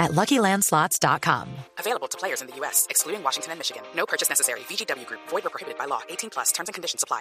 [0.00, 1.48] at LuckyLandSlots.com.
[1.78, 3.82] Available to players in the U.S., excluding Washington and Michigan.
[3.94, 4.60] No purchase necessary.
[4.60, 5.20] VGW Group.
[5.28, 6.00] Void or prohibited by law.
[6.08, 6.50] 18 plus.
[6.52, 7.20] Terms and conditions apply.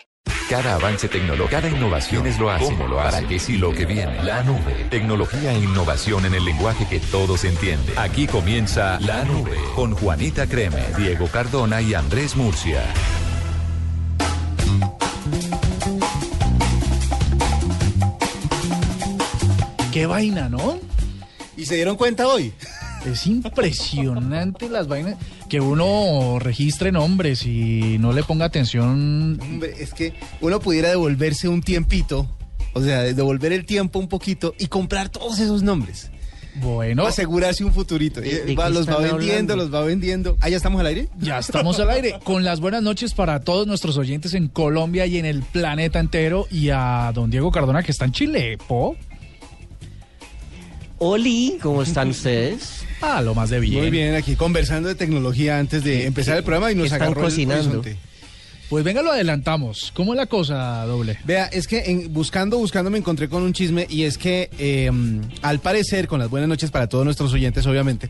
[0.49, 2.65] Cada avance tecnológico, cada innovación es lo hace.
[2.65, 3.17] ¿Cómo lo hace?
[3.17, 4.23] Para que sí lo que viene.
[4.23, 4.87] La nube.
[4.89, 7.95] Tecnología e innovación en el lenguaje que todos entienden.
[7.99, 12.83] Aquí comienza La Nube con Juanita Creme, Diego Cardona y Andrés Murcia.
[19.93, 20.79] Qué vaina, ¿no?
[21.59, 22.53] ¿Y se dieron cuenta hoy?
[23.05, 25.15] Es impresionante las vainas
[25.49, 29.37] que uno registre nombres y no le ponga atención.
[29.41, 32.27] Hombre, es que uno pudiera devolverse un tiempito,
[32.73, 36.11] o sea, devolver el tiempo un poquito y comprar todos esos nombres.
[36.61, 38.19] Bueno, asegurarse un futurito.
[38.21, 39.55] ¿De- de Va- qué los va vendiendo, hablando?
[39.55, 40.37] los va vendiendo.
[40.41, 41.07] ¿Ah, ya estamos al aire?
[41.19, 45.17] ya estamos al aire con las buenas noches para todos nuestros oyentes en Colombia y
[45.17, 48.95] en el planeta entero y a don Diego Cardona que está en Chile, po.
[50.99, 52.83] Oli, ¿cómo están ustedes?
[53.01, 53.79] Ah, lo más de bien.
[53.79, 57.01] Muy bien, aquí conversando de tecnología antes de empezar el programa y nos ¿Qué están
[57.03, 57.81] agarró cocinando?
[58.69, 59.91] Pues venga, lo adelantamos.
[59.95, 61.17] ¿Cómo es la cosa, doble?
[61.23, 64.91] Vea, es que en- buscando, buscando me encontré con un chisme y es que eh,
[65.41, 68.09] al parecer, con las buenas noches para todos nuestros oyentes, obviamente,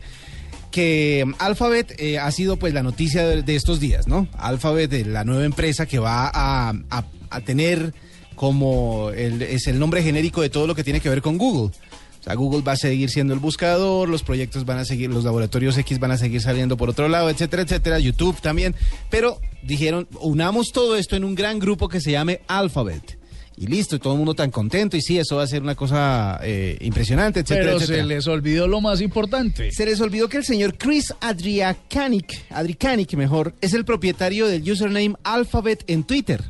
[0.70, 4.28] que Alphabet eh, ha sido pues la noticia de, de estos días, ¿no?
[4.36, 7.94] Alphabet, eh, la nueva empresa que va a, a- a tener
[8.34, 11.72] como el, es el nombre genérico de todo lo que tiene que ver con Google.
[12.20, 15.24] O sea, Google va a seguir siendo el buscador, los proyectos van a seguir, los
[15.24, 18.74] laboratorios X van a seguir saliendo por otro lado, etcétera, etcétera, YouTube también.
[19.08, 23.18] Pero dijeron, unamos todo esto en un gran grupo que se llame Alphabet.
[23.56, 25.74] Y listo, y todo el mundo tan contento, y sí, eso va a ser una
[25.74, 28.02] cosa eh, impresionante, etcétera, Pero etcétera.
[28.02, 29.70] se les olvidó lo más importante.
[29.70, 35.14] Se les olvidó que el señor Chris Adriacanic, Adricanic mejor, es el propietario del username
[35.24, 36.42] Alphabet en Twitter.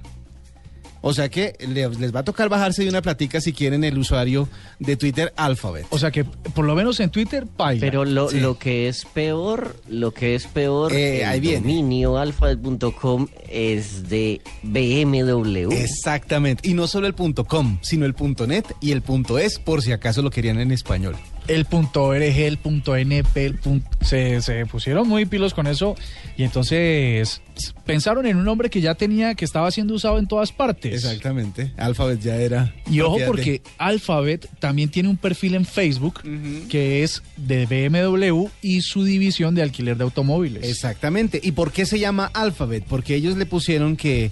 [1.03, 3.97] O sea que le- les va a tocar bajarse de una platica si quieren el
[3.99, 5.87] usuario de Twitter Alphabet.
[5.91, 7.81] O sea que por lo menos en Twitter, paila.
[7.81, 8.41] Pero lo, Sí.
[8.41, 11.61] lo que es peor, lo que es peor, Eh, ahí el viene.
[11.61, 15.73] dominio alphabet.com es de BMW.
[15.73, 16.69] Exactamente.
[16.69, 19.83] Y no solo el punto .com, sino el punto .net y el punto .es, por
[19.83, 21.17] si acaso lo querían en español.
[21.49, 25.97] El punto .org, el punto .np, el punto- se, se pusieron muy pilos con eso
[26.37, 27.43] y entonces
[27.85, 30.95] pensaron en un nombre que ya tenía, que estaba siendo usado en todas partes.
[30.95, 31.73] Exactamente.
[31.77, 32.73] Alphabet ya era.
[32.91, 36.23] Y ojo porque Alphabet también tiene un perfil en Facebook
[36.69, 40.65] que es de BMW y su división de alquiler de automóviles.
[40.69, 41.41] Exactamente.
[41.43, 42.85] ¿Y por qué se llama Alphabet?
[42.89, 44.31] Porque ellos le pusieron que,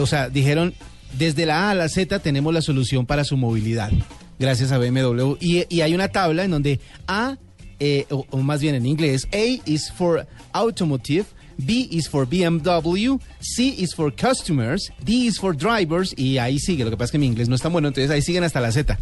[0.00, 0.74] o sea, dijeron,
[1.18, 3.92] desde la A a la Z tenemos la solución para su movilidad,
[4.38, 5.36] gracias a BMW.
[5.40, 7.36] Y, y hay una tabla en donde A,
[7.80, 11.26] eh, o, o más bien en inglés, A is for automotive,
[11.58, 16.84] B is for BMW, C is for customers, D is for drivers, y ahí sigue.
[16.84, 18.60] Lo que pasa es que mi inglés no es tan bueno, entonces ahí siguen hasta
[18.60, 18.98] la Z.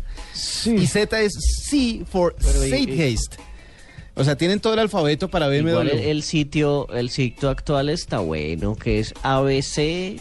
[0.67, 1.33] Y Z es
[1.69, 3.37] C for Zeitgeist.
[4.15, 5.69] O sea, tienen todo el alfabeto para BMW.
[5.69, 10.19] Igual el, el sitio, el sitio actual está bueno, que es abc.xyz.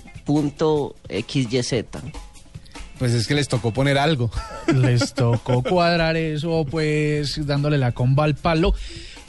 [3.01, 4.29] Pues es que les tocó poner algo.
[4.75, 8.75] Les tocó cuadrar eso, pues dándole la comba al palo.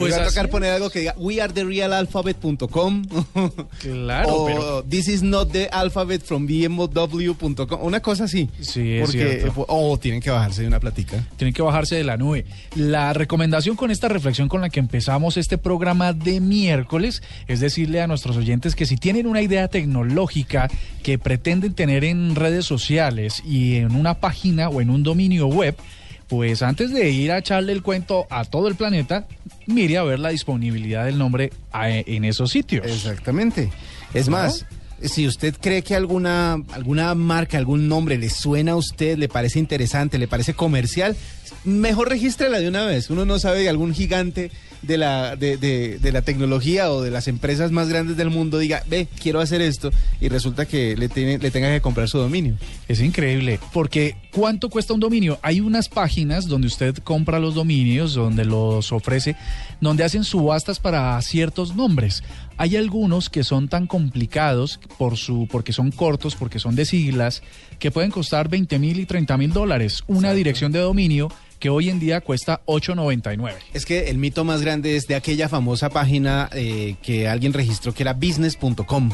[0.02, 3.04] Pues va a tocar poner algo que diga we are the real alphabet.com.
[3.80, 7.80] Claro, o pero- this is not the alphabet from bmw.com.
[7.82, 8.48] Una cosa así.
[8.60, 9.64] Sí, es Porque, cierto.
[9.68, 11.24] o tienen que bajarse de una platica.
[11.36, 12.44] tienen que bajarse de la nube.
[12.76, 18.00] La recomendación con esta reflexión con la que empezamos este programa de miércoles es decirle
[18.00, 20.70] a nuestros oyentes que si tienen una idea tecnológica
[21.02, 25.76] que pretenden tener en redes sociales y en una página o en un dominio web,
[26.32, 29.26] pues antes de ir a echarle el cuento a todo el planeta,
[29.66, 32.86] mire a ver la disponibilidad del nombre a- en esos sitios.
[32.86, 33.70] Exactamente.
[34.14, 34.64] Es más,
[35.02, 39.58] si usted cree que alguna, alguna marca, algún nombre le suena a usted, le parece
[39.58, 41.14] interesante, le parece comercial,
[41.64, 43.10] mejor regístrela de una vez.
[43.10, 44.50] Uno no sabe de algún gigante
[44.82, 48.58] de la, de, de- de la tecnología o de las empresas más grandes del mundo
[48.58, 49.90] diga, ve, quiero hacer esto,
[50.20, 52.56] y resulta que le, tiene, le tenga que comprar su dominio.
[52.88, 55.38] Es increíble, porque ¿cuánto cuesta un dominio?
[55.42, 59.36] Hay unas páginas donde usted compra los dominios, donde los ofrece,
[59.80, 62.22] donde hacen subastas para ciertos nombres.
[62.56, 67.42] Hay algunos que son tan complicados por su, porque son cortos, porque son de siglas,
[67.78, 70.02] que pueden costar 20 mil y 30 mil dólares.
[70.06, 71.28] Una dirección de dominio
[71.62, 73.54] que hoy en día cuesta 8.99.
[73.72, 77.94] Es que el mito más grande es de aquella famosa página eh, que alguien registró
[77.94, 79.10] que era business.com.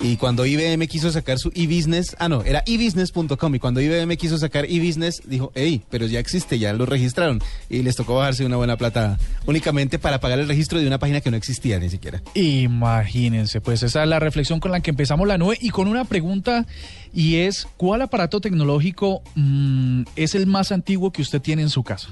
[0.00, 4.38] Y cuando IBM quiso sacar su e-business, ah no, era ebusiness.com y cuando IBM quiso
[4.38, 8.56] sacar e-business dijo, hey, pero ya existe, ya lo registraron y les tocó bajarse una
[8.56, 12.22] buena plata únicamente para pagar el registro de una página que no existía ni siquiera.
[12.34, 16.04] Imagínense, pues esa es la reflexión con la que empezamos la nube y con una
[16.04, 16.66] pregunta
[17.14, 21.82] y es, ¿cuál aparato tecnológico mm, es el más antiguo que usted tiene en su
[21.82, 22.08] casa?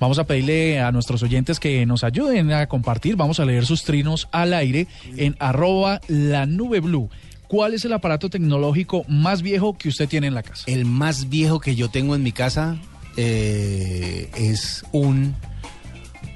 [0.00, 3.16] Vamos a pedirle a nuestros oyentes que nos ayuden a compartir.
[3.16, 4.86] Vamos a leer sus trinos al aire
[5.16, 7.10] en arroba la nube blue.
[7.48, 10.64] ¿Cuál es el aparato tecnológico más viejo que usted tiene en la casa?
[10.66, 12.78] El más viejo que yo tengo en mi casa
[13.16, 15.34] eh, es un...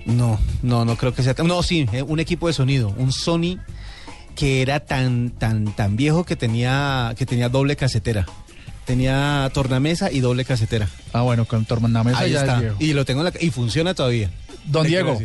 [0.05, 1.35] No, no, no creo que sea...
[1.43, 3.59] No, sí, eh, un equipo de sonido, un Sony
[4.35, 8.27] que era tan, tan, tan viejo que tenía, que tenía doble casetera.
[8.87, 10.89] Tenía tornamesa y doble casetera.
[11.13, 12.55] Ah, bueno, con tornamesa Ahí ya está.
[12.57, 12.77] es viejo.
[12.81, 14.31] Y lo tengo en la, y funciona todavía.
[14.67, 15.19] Don Diego.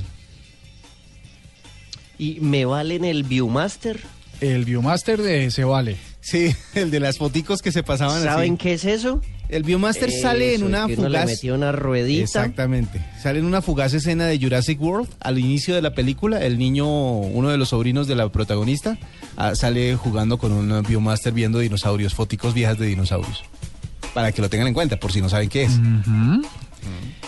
[2.18, 4.00] ¿Y me valen el Viewmaster?
[4.42, 5.98] el Viewmaster de se vale.
[6.22, 8.58] Sí, el de las foticos que se pasaban ¿Saben así.
[8.58, 9.22] qué es eso?
[9.50, 11.12] El Viewmaster sale en una fugaz.
[11.12, 12.24] le metió una ruedita.
[12.24, 13.04] Exactamente.
[13.22, 16.40] Sale en una fugaz escena de Jurassic World al inicio de la película.
[16.46, 18.98] El niño, uno de los sobrinos de la protagonista,
[19.40, 23.44] ah, sale jugando con un Viewmaster viendo dinosaurios, foticos viejas de dinosaurios.
[24.14, 25.80] Para que lo tengan en cuenta, por si no saben qué es.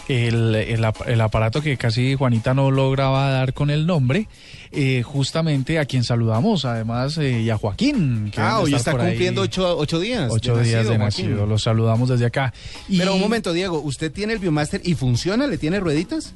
[0.07, 4.27] El, el ap- el aparato que casi Juanita no lograba dar con el nombre,
[4.71, 8.29] eh, justamente a quien saludamos, además, eh, y a Joaquín.
[8.33, 10.29] que Ah, hoy está cumpliendo ocho, ocho días.
[10.31, 11.27] Ocho días de Joaquín.
[11.27, 12.51] nacido, los saludamos desde acá.
[12.89, 15.47] Y- Pero un momento, Diego, ¿usted tiene el Viewmaster y funciona?
[15.47, 16.33] ¿Le tiene rueditas?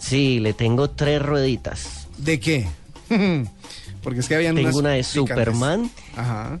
[0.00, 2.08] Sí, le tengo tres rueditas.
[2.18, 2.66] ¿De qué?
[4.06, 5.34] Porque es que habían Tengo unas una de picantes.
[5.34, 5.90] Superman.
[6.14, 6.60] Ajá.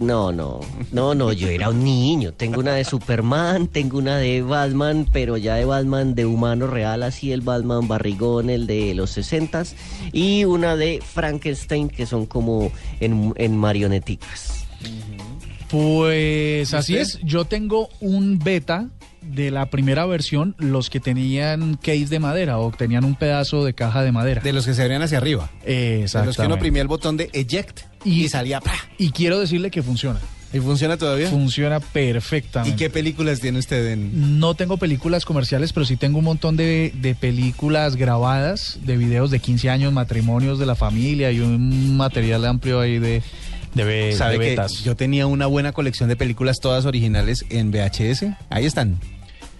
[0.00, 0.58] No, no,
[0.90, 2.32] no, no, yo era un niño.
[2.32, 7.04] Tengo una de Superman, tengo una de Batman, pero ya de Batman de humano real,
[7.04, 9.62] así el Batman barrigón, el de los 60
[10.10, 14.64] y una de Frankenstein, que son como en, en marioneticas.
[15.70, 18.88] Pues así es, yo tengo un beta
[19.34, 23.74] de la primera versión, los que tenían case de madera o tenían un pedazo de
[23.74, 24.40] caja de madera.
[24.42, 25.50] De los que se abrían hacia arriba.
[25.64, 26.54] De los que uno Exactamente.
[26.54, 28.60] oprimía el botón de eject y, Y- salía.
[28.60, 28.74] ¡pra!
[28.98, 30.20] Y quiero decirle que funciona.
[30.54, 31.30] ¿Y funciona todavía?
[31.30, 32.76] Funciona ¿Y perfectamente.
[32.76, 34.38] qué películas tiene usted en.?
[34.38, 39.30] No tengo películas comerciales, pero sí tengo un montón de, de películas grabadas, de videos
[39.30, 43.22] de 15 años, matrimonios de la familia y un material amplio ahí de,
[43.74, 44.84] de, be- ¿Sabe de que betas.
[44.84, 48.26] yo tenía una buena colección de películas todas originales en VHS?
[48.50, 48.98] Ahí están.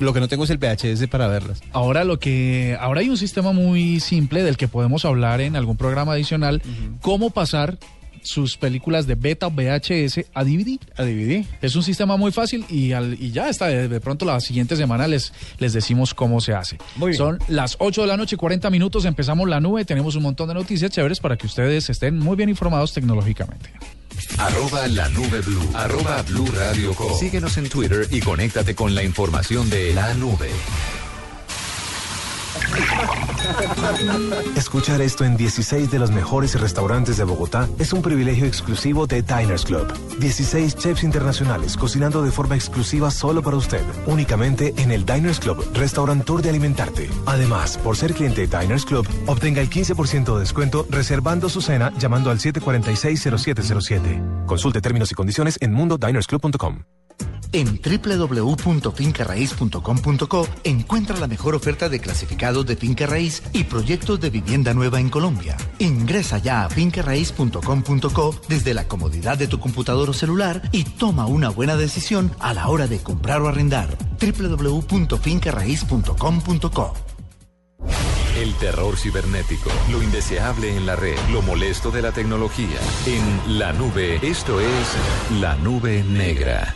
[0.02, 1.62] Lo que no tengo es el VHS para verlas.
[1.72, 5.76] Ahora lo que ahora hay un sistema muy simple del que podemos hablar en algún
[5.76, 6.62] programa adicional,
[7.00, 7.78] cómo pasar
[8.22, 10.78] sus películas de beta o VHS a DVD.
[10.96, 11.44] A DVD.
[11.60, 13.66] Es un sistema muy fácil y, al- y ya está.
[13.68, 16.78] De, de pronto la siguiente semana les, les decimos cómo se hace.
[16.96, 17.18] Muy bien.
[17.18, 19.04] Son las 8 de la noche, 40 minutos.
[19.04, 19.84] Empezamos la nube.
[19.84, 23.70] Tenemos un montón de noticias chéveres para que ustedes estén muy bien informados tecnológicamente.
[24.38, 25.68] Arroba la nube blue.
[25.74, 27.12] Arroba blue radio com.
[27.18, 30.48] Síguenos en Twitter y conéctate con la información de la nube.
[34.56, 39.22] Escuchar esto en 16 de los mejores restaurantes de Bogotá es un privilegio exclusivo de
[39.22, 39.92] Diners Club.
[40.18, 45.64] 16 chefs internacionales cocinando de forma exclusiva solo para usted, únicamente en el Diners Club
[45.74, 47.10] Restaurant de Alimentarte.
[47.26, 51.92] Además, por ser cliente de Diners Club, obtenga el 15% de descuento reservando su cena
[51.98, 54.46] llamando al 746-0707.
[54.46, 56.84] Consulte términos y condiciones en mundodinersclub.com.
[57.52, 64.72] En www.fincarraiz.com.co encuentra la mejor oferta de clasificados de finca raíz y proyectos de vivienda
[64.72, 65.58] nueva en Colombia.
[65.78, 71.50] Ingresa ya a fincarraiz.com.co desde la comodidad de tu computador o celular y toma una
[71.50, 73.98] buena decisión a la hora de comprar o arrendar.
[74.20, 76.94] www.fincarraiz.com.co
[78.36, 82.80] El terror cibernético, lo indeseable en la red, lo molesto de la tecnología.
[83.06, 84.96] En la nube, esto es
[85.38, 86.74] la nube negra.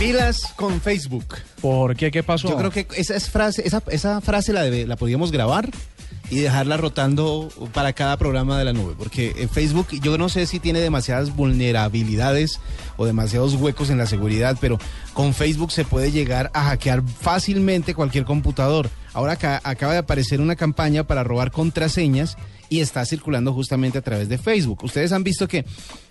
[0.00, 1.26] Pilas con Facebook.
[1.60, 2.10] ¿Por qué?
[2.10, 2.48] ¿Qué pasó?
[2.48, 5.68] Yo creo que esa es frase, esa, esa frase la, debe- la podríamos grabar
[6.30, 10.46] y dejarla rotando para cada programa de la nube, porque en Facebook yo no sé
[10.46, 12.60] si tiene demasiadas vulnerabilidades
[12.96, 14.78] o demasiados huecos en la seguridad, pero
[15.12, 18.88] con Facebook se puede llegar a hackear fácilmente cualquier computador.
[19.12, 22.38] Ahora acá, acaba de aparecer una campaña para robar contraseñas
[22.70, 24.82] y está circulando justamente a través de Facebook.
[24.84, 25.66] Ustedes han visto que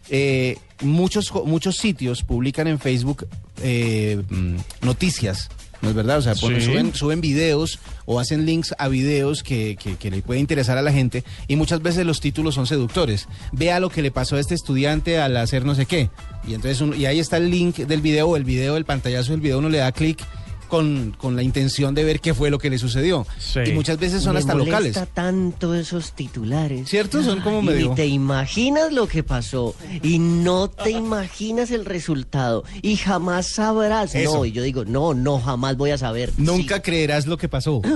[0.10, 3.28] eh, muchos, muchos sitios publican en Facebook
[3.64, 5.50] eh, mm, noticias,
[5.82, 6.18] ¿no es verdad?
[6.18, 6.66] O sea, ponen- Sí.
[6.68, 10.82] suben, suben videos o hacen links a videos que, que- que le puede interesar a
[10.82, 13.28] la gente y muchas veces los títulos son seductores.
[13.54, 16.10] Vea lo que le pasó a este estudiante al hacer no sé qué.
[16.48, 19.60] Y entonces y ahí está el link del video, el video, el pantallazo del video,
[19.60, 20.20] uno le da clic
[20.70, 23.28] con, con la intención de ver qué fue lo que le sucedió.
[23.38, 23.60] Sí.
[23.68, 25.10] Y muchas veces son Me hasta molesta locales.
[25.14, 26.88] tanto esos titulares.
[26.88, 27.22] ¿Cierto?
[27.24, 31.84] Son como Y medio- ni te imaginas lo que pasó y no te imaginas el
[31.84, 34.16] resultado y jamás sabrás.
[34.16, 34.36] Eso.
[34.38, 36.32] No, y yo digo, no, no, jamás voy a saber.
[36.38, 36.82] Nunca Sí.
[36.84, 37.82] creerás lo que pasó.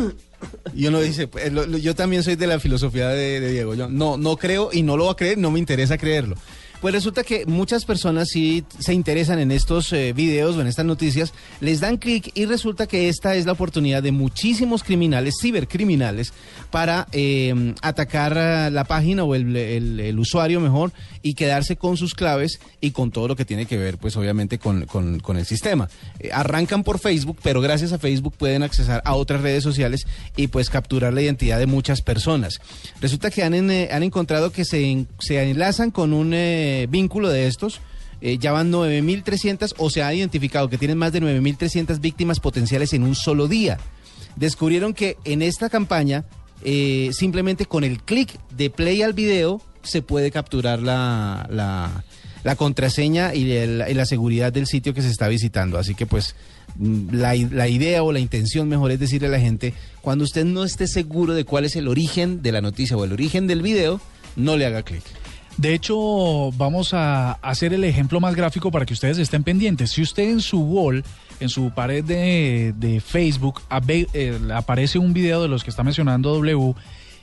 [0.75, 3.75] Y uno dice, pues, lo- lo- yo también soy de la filosofía de, de Diego.
[3.75, 6.35] Yo no, no creo y no lo voy a creer, no me interesa creerlo.
[6.83, 10.85] Pues resulta que muchas personas sí se interesan en estos eh, videos o en estas
[10.85, 16.33] noticias, les dan clic y resulta que esta es la oportunidad de muchísimos criminales, cibercriminales,
[16.71, 22.91] para eh, atacar la página o el, usuario mejor y quedarse con sus claves y
[22.91, 24.85] con todo lo que tiene que ver, pues obviamente con,
[25.37, 25.87] el sistema.
[26.19, 30.47] Eh, arrancan por Facebook, pero gracias a Facebook pueden accesar a otras redes sociales y
[30.47, 32.59] pues capturar la identidad de muchas personas.
[32.99, 36.33] Resulta que han, eh, han encontrado que se, se enlazan con un
[36.81, 37.79] eh, vínculo de estos.
[38.21, 42.93] eh, ya van 9.300 o se ha identificado que tienen más de 9.300 víctimas potenciales
[42.93, 43.77] en un solo día.
[44.37, 46.23] Descubrieron que en esta campaña,
[46.63, 52.05] eh, simplemente con el clic de play al video, se puede capturar la, la,
[52.45, 55.77] la contraseña y, y la seguridad del sitio que se está visitando.
[55.77, 56.35] Así que pues
[56.77, 60.45] mm, la, la idea o la intención mejor es decirle a la gente, cuando usted
[60.45, 63.61] no esté seguro de cuál es el origen de la noticia o el origen del
[63.61, 63.99] video,
[64.37, 65.03] no le haga clic.
[65.57, 69.91] De hecho, vamos a hacer el ejemplo más gráfico para que ustedes estén pendientes.
[69.91, 71.03] Si usted en su wall,
[71.39, 75.83] en su pared de, de Facebook, abe- eh, aparece un video de los que está
[75.83, 76.73] mencionando W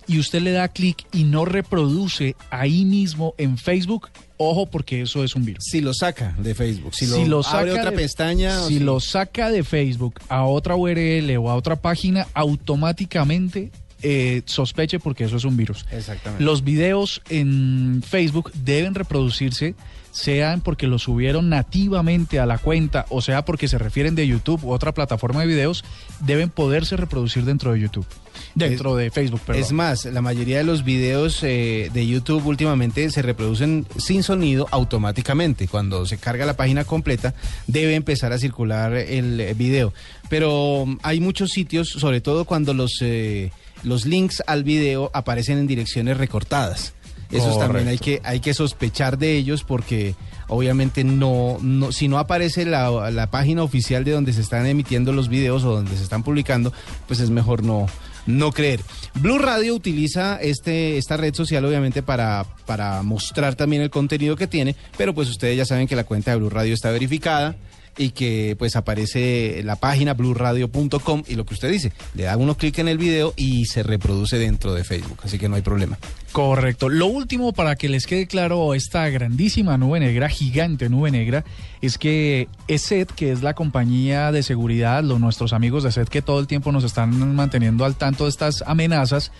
[0.06, 4.08] y usted le da clic y no reproduce ahí mismo en Facebook,
[4.38, 5.64] ojo porque eso es un virus.
[5.64, 8.60] Si lo saca de Facebook, si, Si lo, lo abre saca otra de- pestaña...
[8.62, 13.70] Si lo saca de Facebook a otra URL o a otra página, automáticamente
[14.02, 15.86] eh, sospeche porque eso es un virus.
[15.90, 16.44] Exactamente.
[16.44, 19.74] Los videos en Facebook deben reproducirse,
[20.10, 24.64] sean porque los subieron nativamente a la cuenta o sea porque se refieren de YouTube
[24.64, 25.84] u otra plataforma de videos,
[26.20, 28.06] deben poderse reproducir dentro de YouTube.
[28.54, 29.62] Dentro de Facebook, perdón.
[29.62, 34.66] Es más, la mayoría de los videos eh, de YouTube últimamente se reproducen sin sonido
[34.70, 35.68] automáticamente.
[35.68, 37.34] Cuando se carga la página completa,
[37.66, 39.92] debe empezar a circular el eh, video.
[40.28, 43.52] Pero mm, hay muchos sitios, sobre todo cuando los, eh,
[43.82, 46.94] los links al video aparecen en direcciones recortadas.
[47.30, 50.16] Esos también hay que, hay que sospechar de ellos porque
[50.48, 55.12] obviamente no, no si no aparece la, la página oficial de donde se están emitiendo
[55.12, 56.72] los videos o donde se están publicando,
[57.06, 57.86] pues es mejor no,
[58.26, 58.80] no creer.
[59.14, 64.48] Blue Radio utiliza este, esta red social obviamente para, para mostrar también el contenido que
[64.48, 67.56] tiene, pero pues ustedes ya saben que la cuenta de Blue Radio está verificada
[67.96, 72.56] y que pues aparece la página bluradio.com y lo que usted dice, le da uno
[72.56, 75.98] clic en el video y se reproduce dentro de Facebook, así que no hay problema.
[76.32, 76.88] Correcto.
[76.88, 81.44] Lo último para que les quede claro esta grandísima nube negra, gigante nube negra,
[81.80, 86.22] es que ESET, que es la compañía de seguridad, los, nuestros amigos de ESET que
[86.22, 89.32] todo el tiempo nos están manteniendo al tanto de estas amenazas,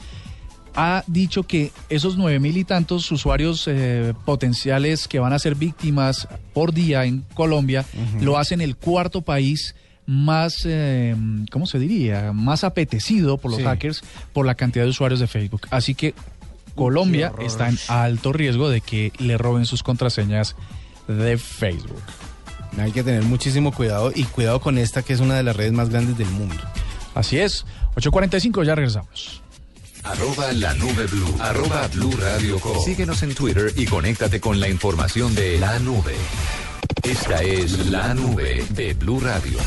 [0.74, 5.54] ha dicho que esos nueve mil y tantos usuarios eh, potenciales que van a ser
[5.54, 7.84] víctimas por día en Colombia
[8.20, 9.74] lo hacen el cuarto país
[10.06, 11.14] más, eh,
[11.52, 12.32] ¿cómo se diría?
[12.32, 13.64] Más apetecido por los Sí.
[13.64, 15.68] hackers por la cantidad de usuarios de Facebook.
[15.70, 16.14] Así que
[16.74, 20.56] Colombia está en alto riesgo de que le roben sus contraseñas
[21.06, 22.02] de Facebook.
[22.78, 25.72] Hay que tener muchísimo cuidado y cuidado con esta que es una de las redes
[25.72, 26.56] más grandes del mundo.
[27.14, 27.64] Así es.
[27.96, 29.42] 8.45, ya regresamos.
[30.04, 31.36] Arroba la nube blue.
[31.40, 32.78] Arroba blue radio com.
[32.84, 36.14] Síguenos en Twitter y conéctate con la información de la nube.
[37.02, 39.58] Esta es la nube de Blue Radio.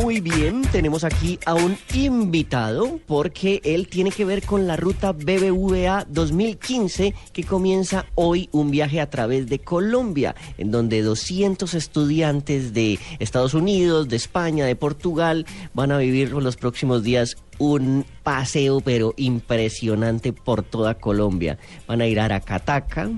[0.00, 5.10] Muy bien, tenemos aquí a un invitado porque él tiene que ver con la ruta
[5.10, 12.72] BBVA 2015 que comienza hoy un viaje a través de Colombia, en donde 200 estudiantes
[12.72, 18.80] de Estados Unidos, de España, de Portugal van a vivir los próximos días un paseo
[18.80, 21.58] pero impresionante por toda Colombia.
[21.88, 23.10] Van a ir a Aracataca,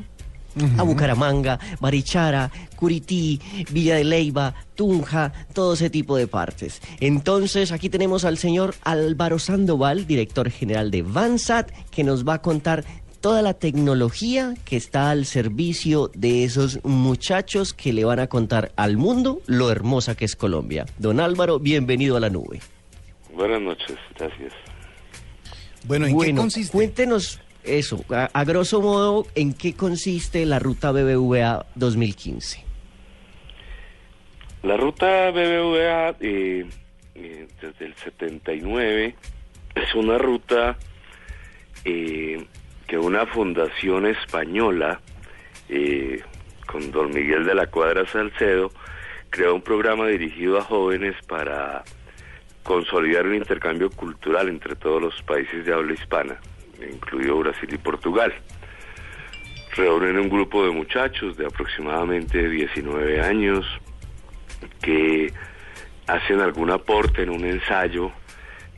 [0.78, 3.40] a Bucaramanga, Barichara, Curití,
[3.71, 6.80] Villa de Leyva, Tunja, todo ese tipo de partes.
[7.00, 12.42] Entonces, aquí tenemos al señor Álvaro Sandoval, director general de Vansat, que nos va a
[12.42, 12.85] contar
[13.21, 18.73] toda la tecnología que está al servicio de esos muchachos que le van a contar
[18.76, 20.87] al mundo lo hermosa que es Colombia.
[20.99, 22.61] Don Álvaro, bienvenido a la nube.
[23.35, 24.52] Buenas noches, gracias.
[25.87, 26.73] Bueno, ¿en qué consiste?
[26.73, 32.64] cuéntenos eso, a, grosso modo, ¿en qué consiste la ruta BBVA 2015?
[34.62, 36.67] La ruta BBVA eh,
[37.14, 39.14] eh, desde el 79
[39.75, 40.76] es una ruta
[41.85, 42.47] eh,
[42.87, 45.00] que una fundación española
[46.67, 48.71] con don Miguel de la Cuadra Salcedo,
[49.31, 51.85] creó un programa dirigido a jóvenes para
[52.62, 56.38] consolidar un intercambio cultural entre todos los países de habla hispana,
[56.88, 58.32] incluido Brasil y Portugal.
[59.76, 63.66] Reúnen un grupo de muchachos de aproximadamente 19 años
[64.82, 65.32] que
[66.06, 68.10] hacen algún aporte en un ensayo,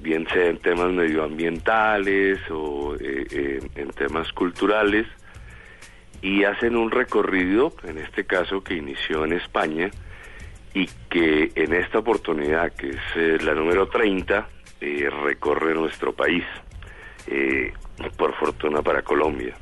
[0.01, 5.07] bien sea en temas medioambientales o eh, eh, en temas culturales,
[6.21, 9.91] y hacen un recorrido, en este caso que inició en España,
[10.75, 14.49] y que en esta oportunidad, que es eh, la número 30,
[14.81, 16.45] eh, recorre nuestro país,
[18.17, 19.55] por fortuna para Colombia.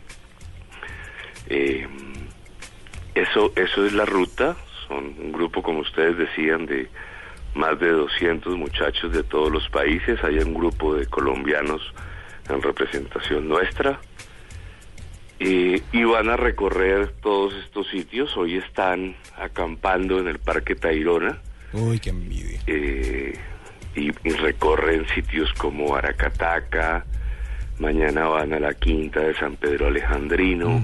[3.14, 4.56] eso, eso es la ruta,
[4.87, 6.88] son un grupo, como ustedes decían, de
[7.54, 11.82] más de 200 muchachos de todos los países, hay un grupo de colombianos
[12.49, 14.00] en representación nuestra,
[15.40, 18.37] y van a recorrer todos estos sitios.
[18.37, 21.38] Hoy están acampando en el Parque Tayrona.
[21.72, 22.60] Uy, qué envidia.
[22.66, 23.38] Eh,
[23.94, 27.06] y, recorren sitios como Aracataca.
[27.80, 30.80] Mañana van a la quinta de San Pedro Alejandrino.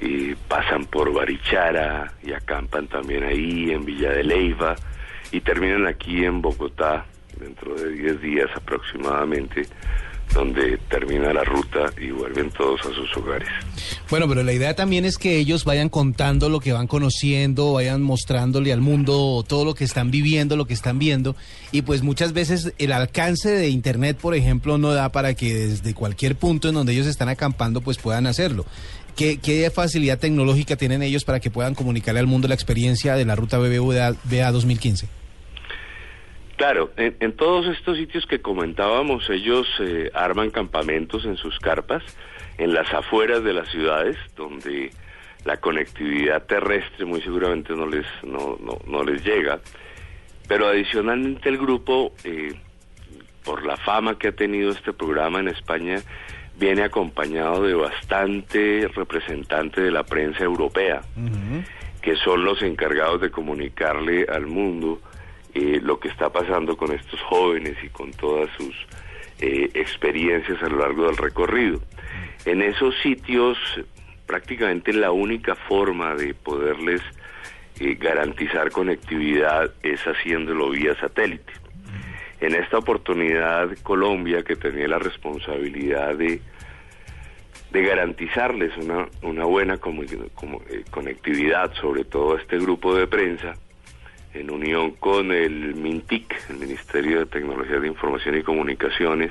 [0.00, 4.76] Y pasan por Barichara y acampan también ahí en Villa de Leiva.
[5.32, 7.06] Y terminan aquí en Bogotá
[7.40, 9.66] dentro de 10 días aproximadamente
[10.34, 13.48] donde termina la ruta y vuelven todos a sus hogares.
[14.10, 18.02] Bueno, pero la idea también es que ellos vayan contando lo que van conociendo, vayan
[18.02, 21.36] mostrándole al mundo todo lo que están viviendo, lo que están viendo,
[21.70, 25.94] y pues muchas veces el alcance de Internet, por ejemplo, no da para que desde
[25.94, 28.64] cualquier punto en donde ellos están acampando, pues puedan hacerlo.
[29.16, 33.26] ¿Qué, qué facilidad tecnológica tienen ellos para que puedan comunicarle al mundo la experiencia de
[33.26, 35.21] la ruta BBVA 2015?
[36.62, 42.04] Claro, en, todos estos sitios que comentábamos, ellos eh, arman campamentos en sus carpas,
[42.56, 44.92] en las afueras de las ciudades, donde
[45.44, 49.58] la conectividad terrestre muy seguramente no les, no, no, les llega.
[50.46, 52.54] Pero adicionalmente el grupo, eh,
[53.42, 56.00] por la fama que ha tenido este programa en España,
[56.56, 61.00] viene acompañado de bastante representantes de la prensa europea,
[62.00, 65.00] que son los encargados de comunicarle al mundo
[65.54, 68.74] eh, lo que está pasando con estos jóvenes y con todas sus
[69.40, 71.80] eh, experiencias a lo largo del recorrido.
[72.44, 73.58] En esos sitios
[74.26, 77.02] prácticamente la única forma de poderles
[77.80, 81.52] eh, garantizar conectividad es haciéndolo vía satélite.
[82.40, 86.40] En esta oportunidad Colombia, que tenía la responsabilidad de,
[87.70, 89.76] de garantizarles una, una buena
[90.90, 93.54] conectividad, sobre todo a este grupo de prensa,
[94.34, 99.30] en unión con el MINTIC, el Ministerio de Tecnología de Información y Comunicaciones,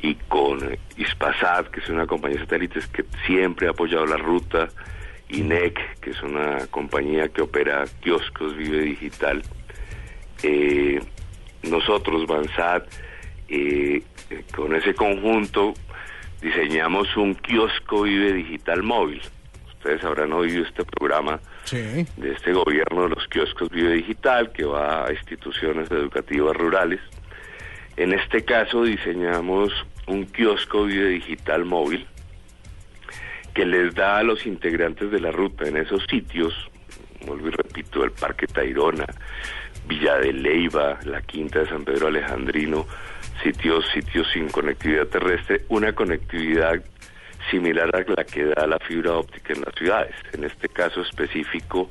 [0.00, 0.58] y con
[0.96, 4.68] ISPASAT, que es una compañía de satélites que siempre ha apoyado la ruta,
[5.28, 9.42] INEC, que es una compañía que opera kioscos Vive Digital.
[10.42, 11.00] Eh,
[11.62, 12.86] nosotros, Bansat,
[13.48, 14.02] eh,
[14.54, 15.74] con ese conjunto
[16.40, 19.22] diseñamos un kiosco Vive Digital móvil.
[19.68, 25.06] Ustedes habrán oído este programa de este gobierno de los kioscos Vive Digital que va
[25.06, 27.00] a instituciones educativas rurales.
[27.96, 29.72] En este caso diseñamos
[30.06, 32.06] un kiosco Vive Digital móvil
[33.54, 36.54] que les da a los integrantes de la ruta en esos sitios,
[37.26, 39.06] vuelvo y repito, el Parque Tayrona,
[39.86, 42.86] Villa de Leiva, la Quinta de San Pedro Alejandrino,
[43.42, 46.82] sitios, sitios sin conectividad terrestre, una conectividad
[47.50, 50.14] similar a la que da la fibra óptica en las ciudades.
[50.32, 51.88] En este caso específico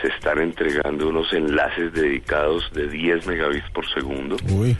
[0.00, 4.36] se están entregando unos enlaces dedicados de 10 megabits por segundo.
[4.50, 4.76] Uy,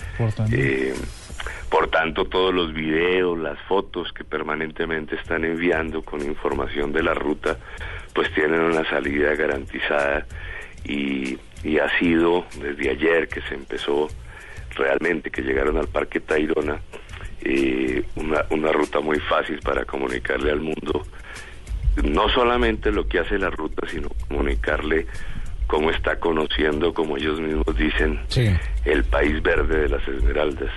[0.53, 0.95] eh,
[1.69, 7.15] por tanto, todos los videos, las fotos que permanentemente están enviando con información de la
[7.15, 7.59] ruta,
[8.15, 10.27] pues tienen una salida garantizada
[10.85, 14.09] y, y ha sido desde ayer que se empezó
[14.77, 16.81] realmente, que llegaron al Parque Tayrona,
[17.43, 21.05] eh, una, una ruta muy fácil para comunicarle al mundo
[22.05, 25.07] no solamente lo que hace la ruta, sino comunicarle
[25.67, 28.21] cómo está conociendo, como ellos mismos dicen,
[28.85, 30.71] el país verde de las Esmeraldas.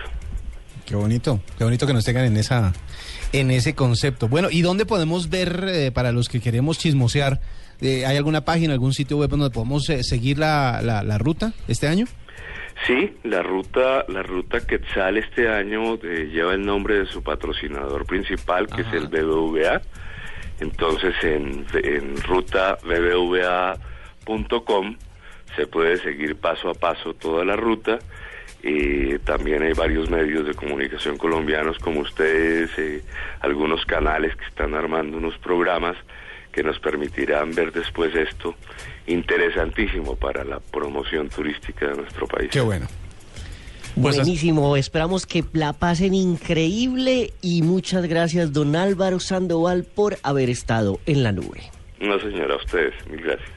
[0.85, 2.73] Qué bonito, qué bonito que nos tengan en esa
[3.31, 4.27] en ese concepto.
[4.27, 7.39] Bueno, ¿y dónde podemos ver eh, para los que queremos chismosear?
[7.79, 11.87] Eh, ¿Hay alguna página, algún sitio web donde podemos seguir la, la, la ruta este
[11.87, 12.07] año?
[12.87, 18.05] Sí, la ruta, la ruta Quetzal este año eh, lleva el nombre de su patrocinador
[18.07, 19.81] principal, que es el BBVA.
[20.59, 24.25] Entonces, en, en ruta bbva.com
[25.55, 27.99] se puede seguir paso a paso toda la ruta.
[28.63, 33.03] Eh, también hay varios medios de comunicación colombianos como ustedes, eh,
[33.41, 35.97] algunos canales que están armando unos programas
[36.51, 38.55] que nos permitirán ver después esto
[39.07, 42.49] interesantísimo para la promoción turística de nuestro país.
[42.51, 42.87] Qué bueno.
[43.99, 50.49] Pues Buenísimo, esperamos que la pasen increíble y muchas gracias don Álvaro Sandoval por haber
[50.49, 51.69] estado en la nube.
[51.99, 53.49] No, señora, a ustedes, mil gracias.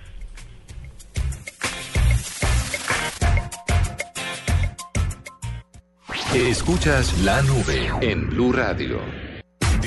[6.35, 8.98] Escuchas la nube en Blue Radio.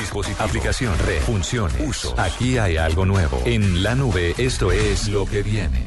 [0.08, 2.16] Dispositivo, aplicación, red, funciones, uso.
[2.18, 3.42] Aquí hay algo nuevo.
[3.44, 5.82] En la nube, esto es lo que viene.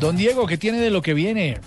[0.00, 1.60] Don Diego, ¿qué tiene de lo que viene?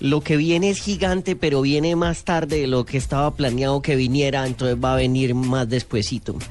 [0.00, 3.94] Lo que viene es gigante, pero viene más tarde de lo que estaba planeado que
[3.94, 6.36] viniera, entonces va a venir más despuesito.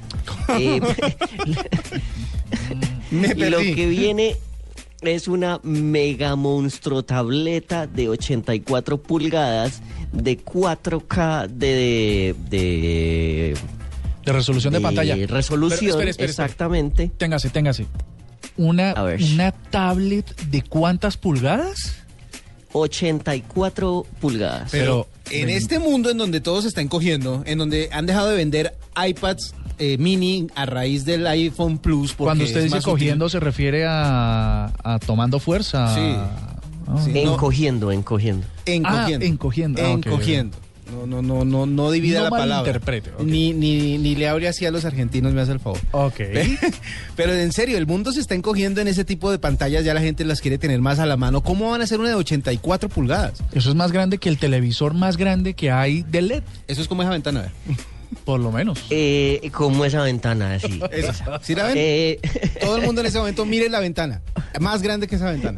[0.59, 0.79] Eh,
[3.09, 4.35] Me lo que viene
[5.01, 9.81] es una mega monstruo tableta de 84 pulgadas
[10.15, 13.55] de 4K de, de,
[14.25, 15.15] De resolución de, pantalla.
[15.27, 16.29] resolución, Pero, espere, espere, espere.
[16.45, 17.11] exactamente.
[17.17, 17.85] Téngase, téngase.
[18.57, 19.21] Una, A ver.
[19.21, 21.97] una tablet de cuántas pulgadas?
[22.71, 24.69] 84 pulgadas.
[24.71, 28.29] Pero, en ven- este mundo en donde todo se está encogiendo, en donde han dejado
[28.29, 32.13] de vender iPads eh, mini a raíz del iPhone Plus.
[32.13, 32.89] porque Cuando usted es dice útil.
[32.91, 35.93] cogiendo, se refiere a, a tomando fuerza.
[35.95, 36.15] Sí.
[36.87, 37.01] Ah.
[37.03, 37.11] Sí.
[37.13, 37.33] no.
[37.33, 38.45] encogiendo, encogiendo.
[38.65, 39.25] Encogiendo.
[39.25, 39.81] Ah, encogiendo.
[39.83, 40.57] Ah, Encogiendo.
[40.91, 42.79] No, no, no, no, no divida No la palabra.
[43.23, 45.79] Ni, ni, ni le abre así a los argentinos, me hace el favor.
[45.91, 46.19] Ok.
[47.15, 50.01] Pero en serio, el mundo se está encogiendo en ese tipo de pantallas, ya la
[50.01, 51.41] gente las quiere tener más a la mano.
[51.41, 53.41] ¿Cómo van a ser una de 84 pulgadas?
[53.51, 56.87] Eso es más grande que el televisor más grande que hay de LED, Eso es
[56.87, 57.51] como esa ventana, ¿ver?
[58.23, 58.79] por lo menos.
[58.91, 60.79] Eh, como esa ventana así.
[60.91, 61.39] Esa.
[61.41, 61.73] ¿Sí la ven?
[61.77, 62.19] Eh,
[62.61, 64.21] Todo el mundo en ese momento mire la ventana.
[64.59, 65.57] Más grande que esa ventana.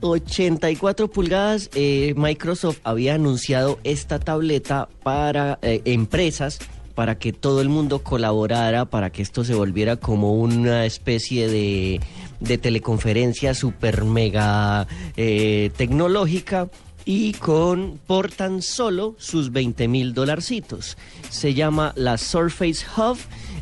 [0.00, 6.58] 84 pulgadas, eh, Microsoft había anunciado esta tableta para eh, empresas,
[6.94, 12.00] para que todo el mundo colaborara, para que esto se volviera como una especie de,
[12.40, 16.68] de teleconferencia super mega eh, tecnológica
[17.04, 20.96] y con por tan solo sus 20 mil dolarcitos.
[21.30, 23.18] Se llama la Surface Hub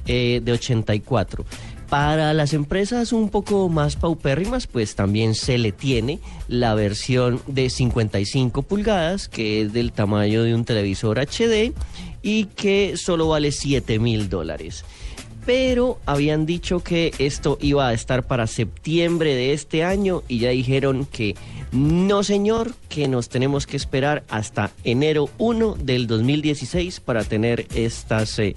[0.07, 1.45] de 84.
[1.89, 6.19] Para las empresas un poco más paupérrimas, pues también se le tiene
[6.49, 11.73] la versión de 55 pulgadas, que es del tamaño de un televisor HD
[12.23, 14.85] y que solo vale 7 mil dólares.
[15.47, 20.49] Pero habían dicho que esto iba a estar para septiembre de este año y ya
[20.51, 21.37] dijeron que
[21.71, 28.39] no señor, que nos tenemos que esperar hasta enero 1 del 2016 para tener estas
[28.39, 28.55] eh,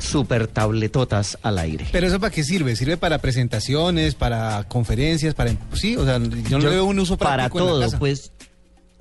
[0.00, 1.86] super tabletotas al aire.
[1.92, 2.74] Pero eso para qué sirve?
[2.76, 7.16] ¿Sirve para presentaciones, para conferencias, para sí, o sea, yo no le veo un uso
[7.16, 7.98] para práctico en la todo, casa.
[7.98, 8.32] pues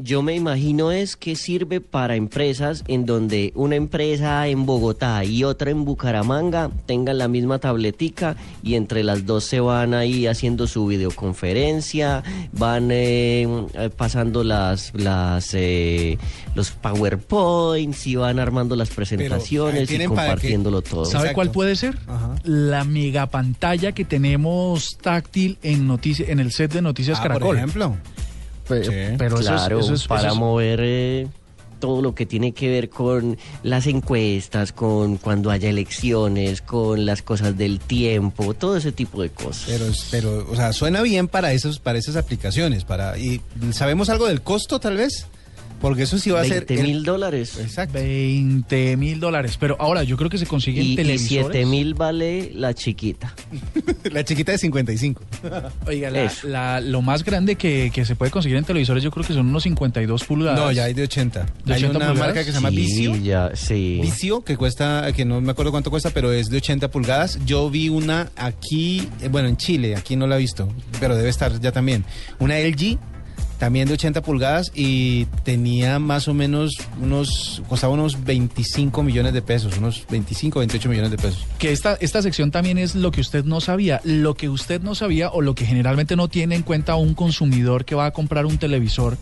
[0.01, 5.43] yo me imagino es que sirve para empresas en donde una empresa en Bogotá y
[5.43, 10.67] otra en Bucaramanga tengan la misma tabletica y entre las dos se van ahí haciendo
[10.67, 16.17] su videoconferencia, van eh, eh, pasando las las eh,
[16.55, 21.05] los PowerPoints y van armando las presentaciones y compartiéndolo todo.
[21.05, 21.35] ¿Sabe Exacto.
[21.35, 21.97] cuál puede ser?
[22.07, 22.35] Ajá.
[22.43, 27.47] La mega pantalla que tenemos táctil en noticia, en el set de Noticias Ah, Caracol.
[27.47, 27.97] por ejemplo.
[28.69, 29.15] Pe- Sí.
[29.17, 31.27] Pero eso es- claro, eso es, para eso es- mover eh,
[31.79, 37.21] todo lo que tiene que ver con las encuestas, con cuando haya elecciones, con las
[37.21, 39.63] cosas del tiempo, todo ese tipo de cosas.
[39.65, 44.27] Pero, pero, o sea, suena bien para esos, para esas aplicaciones, para y sabemos algo
[44.27, 45.25] del costo, tal vez,
[45.79, 47.57] porque eso sí va a ser 20 el- mil dólares.
[47.59, 47.93] Exacto.
[47.99, 49.57] 20 mil dólares.
[49.59, 51.47] Pero ahora yo creo que se consiguen Y, y televisores.
[51.51, 53.33] 7 mil vale la chiquita.
[54.11, 55.21] La chiquita de 55.
[55.87, 56.09] Oiga,
[56.43, 59.47] la- lo más grande que, que se puede conseguir en televisores yo creo que son
[59.47, 60.59] unos 52 pulgadas.
[60.59, 61.45] No, ya hay de 80.
[61.65, 62.17] ¿De hay 80 una pulgadas?
[62.17, 63.15] marca que se llama Sí, Vicio.
[63.17, 63.99] ya, sí.
[64.01, 67.39] Vicio, que cuesta, que no me acuerdo cuánto cuesta, pero es de 80 pulgadas.
[67.45, 70.67] Yo vi una aquí, eh, bueno, en Chile, aquí no la he visto,
[70.99, 72.03] pero debe estar ya también.
[72.39, 72.97] Una LG,
[73.59, 79.41] también de 80 pulgadas, y tenía más o menos unos, costaba unos 25 millones de
[79.41, 81.45] pesos, unos 25, 28 millones de pesos.
[81.57, 84.01] Que esta, esta sección también es lo que usted no sabía.
[84.03, 87.85] Lo que usted no sabía o lo que generalmente no tiene en cuenta un consumidor
[87.85, 89.17] que va a comprar un televisor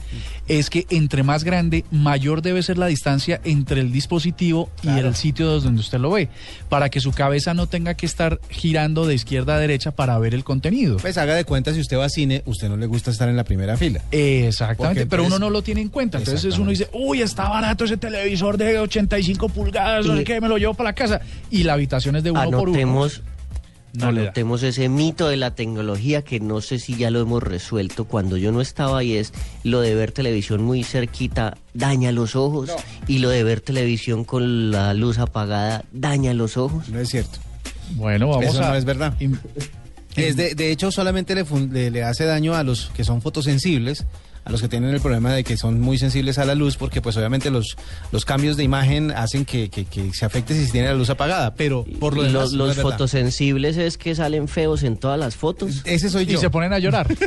[0.47, 5.15] es que entre más grande, mayor debe ser la distancia entre el dispositivo y el
[5.15, 6.29] sitio donde usted lo ve,
[6.69, 10.33] para que su cabeza no tenga que estar girando de izquierda a derecha para ver
[10.33, 10.97] el contenido.
[10.97, 13.35] Pues haga de cuenta, si usted va a cine, usted no le gusta estar en
[13.35, 14.01] la primera fila.
[14.47, 16.17] Exactamente, pero uno no lo tiene en cuenta.
[16.17, 20.47] Entonces uno dice, uy, está barato ese televisor de 85 pulgadas, no sé qué, me
[20.47, 21.21] lo llevo para la casa.
[21.49, 23.09] Y la habitación es de uno por uno.
[23.93, 28.05] No anotemos ese mito de la tecnología que no sé si ya lo hemos resuelto
[28.05, 32.69] cuando yo no estaba y es lo de ver televisión muy cerquita daña los ojos
[33.07, 36.89] y lo de ver televisión con la luz apagada daña los ojos.
[36.89, 37.39] No es cierto.
[37.91, 38.69] Bueno, vamos Eso a...
[38.69, 39.13] no es verdad.
[40.17, 43.21] Es de, de hecho, solamente le, fun- le, le hace daño a los que son
[43.21, 44.03] fotosensibles,
[44.47, 47.01] a los que tienen el problema de que son muy sensibles a la luz, porque
[47.01, 47.75] pues obviamente los,
[48.13, 51.09] los cambios de imagen hacen que, que- que se afecte si se tiene la luz
[51.09, 54.83] apagada, pero por lo Y demás los, no los es fotosensibles es que salen feos
[54.83, 55.81] en todas las fotos.
[55.83, 56.39] Ese soy Y yo.
[56.39, 57.07] se ponen a llorar.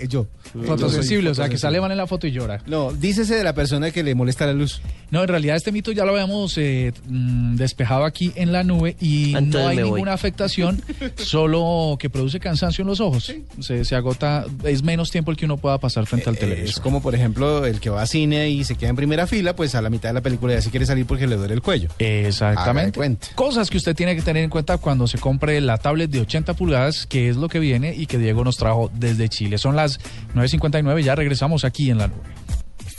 [0.00, 0.26] Eh, yo.
[0.66, 2.62] Fotosensible, o sea, que sale mal en la foto y llora.
[2.66, 4.80] No, dícese de la persona que le molesta la luz.
[5.10, 8.96] No, en realidad este mito ya lo habíamos eh, mm, despejado aquí en la nube
[9.00, 9.84] y Entonces no hay voy.
[9.84, 10.82] ninguna afectación,
[11.16, 13.32] solo que produce cansancio en los ojos.
[13.60, 16.67] Se, se agota, es menos tiempo el que uno pueda pasar frente al Eh, televisor.
[16.70, 19.54] Es como, por ejemplo, el que va a cine y se queda en primera fila,
[19.56, 21.62] pues a la mitad de la película ya se quiere salir porque le duele el
[21.62, 21.88] cuello.
[21.98, 23.00] Exactamente.
[23.34, 26.54] Cosas que usted tiene que tener en cuenta cuando se compre la tablet de 80
[26.54, 29.58] pulgadas, que es lo que viene y que Diego nos trajo desde Chile.
[29.58, 30.00] Son las
[30.34, 32.22] 9.59, ya regresamos aquí en la nube.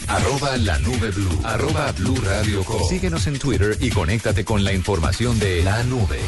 [0.07, 1.39] Arroba la nube blue.
[1.43, 2.81] Arroba blue radio com.
[2.87, 6.19] Síguenos en Twitter y conéctate con la información de la nube.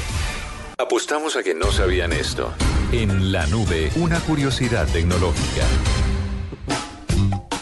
[0.77, 2.53] Apostamos a que no sabían esto.
[2.91, 5.65] En la nube, una curiosidad tecnológica.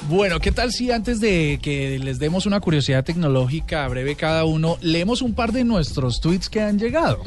[0.08, 4.78] Bueno, ¿qué tal si antes de que les demos una curiosidad tecnológica breve cada uno,
[4.82, 7.24] leemos un par de nuestros tweets que han llegado?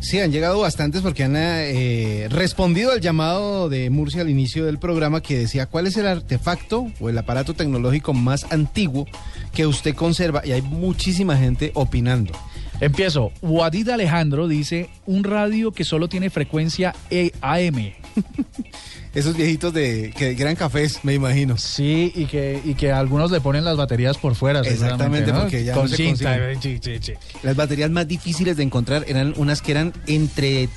[0.00, 4.78] Sí, han llegado bastantes porque han eh, respondido al llamado de Murcia al inicio del
[4.78, 9.06] programa que decía cuál es el artefacto o el aparato tecnológico más antiguo
[9.54, 12.32] que usted conserva y hay muchísima gente opinando.
[12.80, 13.32] Empiezo.
[13.40, 16.94] Wadid Alejandro dice un radio que solo tiene frecuencia
[17.40, 17.92] AM.
[19.14, 21.56] Esos viejitos de que eran cafés, me imagino.
[21.56, 24.60] Sí, y que, y que algunos le ponen las baterías por fuera.
[24.60, 26.36] Exactamente, porque ya Con no se cinta.
[26.60, 27.12] sí.
[27.42, 30.68] Las baterías más difíciles de encontrar eran unas que eran entre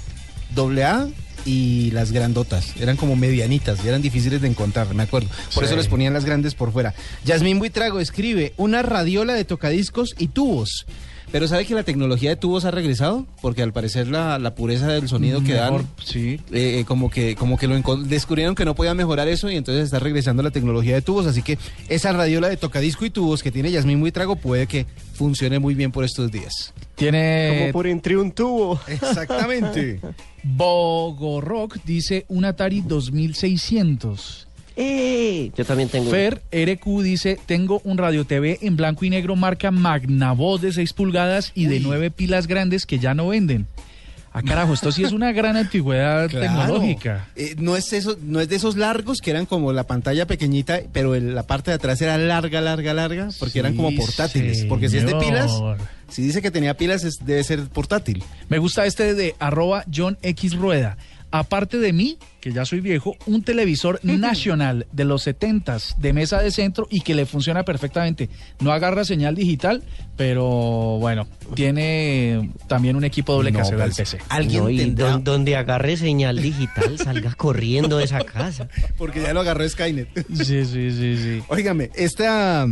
[0.56, 1.08] AA
[1.46, 2.76] y las grandotas.
[2.80, 5.30] Eran como medianitas y eran difíciles de encontrar, me acuerdo.
[5.54, 5.68] Por Sí.
[5.70, 6.94] eso les ponían las grandes por fuera.
[7.26, 10.86] Yasmín Buitrago escribe una radiola de tocadiscos y tubos.
[11.32, 13.26] Pero ¿sabe que la tecnología de tubos ha regresado?
[13.42, 16.40] Porque al parecer la, la pureza del sonido que Mejor, dan, sí.
[16.52, 19.86] eh, eh, como que como que lo descubrieron que no podían mejorar eso y entonces
[19.86, 21.26] está regresando la tecnología de tubos.
[21.28, 21.58] Así que
[21.90, 25.92] esa radiola de tocadisco y tubos que tiene Yasmín Buitrago puede que funcione muy bien
[25.92, 26.74] por estos días.
[26.96, 28.80] Tiene por entre un tubo.
[28.88, 30.00] Exactamente.
[30.44, 34.47] Bogorock, dice un Atari 2600.
[34.80, 35.52] ¡Eh!
[35.58, 36.10] Yo también tengo.
[36.12, 40.94] Fer RQ dice, tengo un radio TV en blanco y negro marca Magnavox de 6
[40.94, 43.66] pulgadas y de 9 pilas grandes que ya no venden.
[44.34, 46.46] Ah, carajo, esto sí es una gran antigüedad Claro.
[46.46, 47.28] tecnológica.
[47.36, 50.80] Eh, no es eso, no es de esos largos que eran como la pantalla pequeñita,
[50.94, 54.66] pero el- la parte de atrás era larga, larga, larga, porque eran como portátiles.
[54.66, 55.52] Porque si es de pilas,
[56.10, 58.22] si dice que tenía pilas, es- debe ser portátil.
[58.48, 60.98] Me gusta este de arroba John X Rueda.
[61.30, 66.42] Aparte de mí, que ya soy viejo, un televisor nacional de los 70s de mesa
[66.42, 68.30] de centro y que le funciona perfectamente.
[68.62, 69.84] No agarra señal digital,
[70.16, 70.46] pero
[71.00, 74.20] bueno, tiene también un equipo doble No, casero al pues, PC.
[74.30, 78.70] Alguien No, y tendrá, don- donde agarre señal digital, salga corriendo de esa casa.
[78.98, 80.08] porque ya lo agarró Skynet.
[80.34, 81.44] Sí, sí, sí, sí.
[81.50, 82.66] Óigame, esta,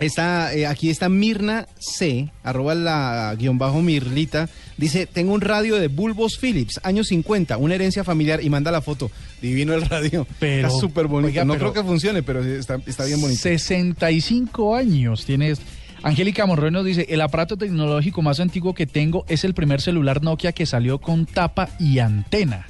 [0.00, 5.76] esta eh, aquí está Mirna C, arroba la guion bajo Mirlita, dice, tengo un radio
[5.76, 9.10] de Bulbos Philips, años 50, una herencia familiar, y manda la foto.
[9.40, 10.26] Divino el radio.
[10.40, 11.28] Pero, está súper bonito.
[11.28, 13.40] oiga, no pero- creo que funcione, pero está, está bien bonito.
[13.40, 15.60] 65 años tienes.
[16.02, 20.22] Angélica Monroy nos dice, el aparato tecnológico más antiguo que tengo es el primer celular
[20.22, 22.66] Nokia que salió con tapa y antena.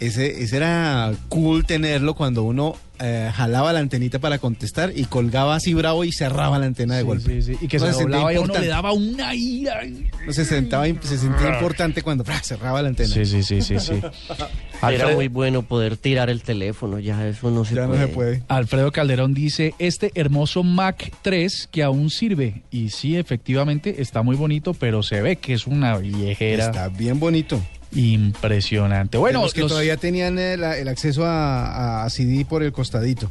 [0.00, 5.54] Ese, ese era cool tenerlo cuando uno eh, jalaba la antenita para contestar y colgaba
[5.54, 7.42] así bravo y cerraba la antena de Sí, golpe.
[7.42, 7.58] sí, sí.
[7.64, 9.80] Y que No se doblaba y uno le daba una ira.
[10.26, 13.10] No se, sentaba, se sentía importante cuando cerraba la antena.
[13.10, 14.00] Sí, sí, sí, sí, sí.
[14.90, 18.00] Era muy bueno poder tirar el teléfono, ya eso no se ya puede.
[18.00, 18.42] no se puede.
[18.48, 22.62] Alfredo Calderón dice, este hermoso Mac 3 que aún sirve.
[22.70, 27.20] Y sí, efectivamente, está muy bonito, pero se ve que es una viejera Está bien
[27.20, 27.60] bonito.
[27.92, 29.18] Impresionante.
[29.18, 33.30] Bueno, los que los- todavía tenían el, el acceso a, a CD por el costadito.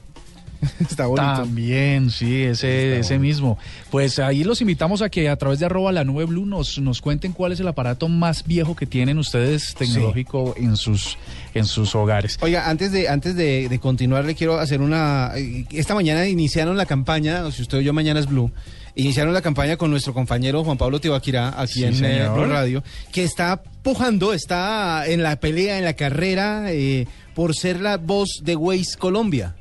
[0.82, 1.26] Está bonito.
[1.36, 3.58] También, sí, ese, ese mismo.
[3.92, 7.00] Pues ahí los invitamos a que a través de arroba la nube blue nos, nos
[7.02, 11.18] cuenten cuál es el aparato más viejo que tienen ustedes tecnológico en sus
[11.54, 12.38] en sus hogares.
[12.42, 15.32] Oiga, antes de antes de, de continuar, le quiero hacer una.
[15.38, 18.52] eh, Esta mañana iniciaron la campaña, o si usted oyó mañana es Blue,
[18.96, 23.24] iniciaron la campaña con nuestro compañero Juan Pablo Tibaquirá, aquí Sí, en eh, Radio, que
[23.24, 28.56] está pujando, está en la pelea, en la carrera, eh, por ser la voz de
[28.56, 29.56] Waze Colombia.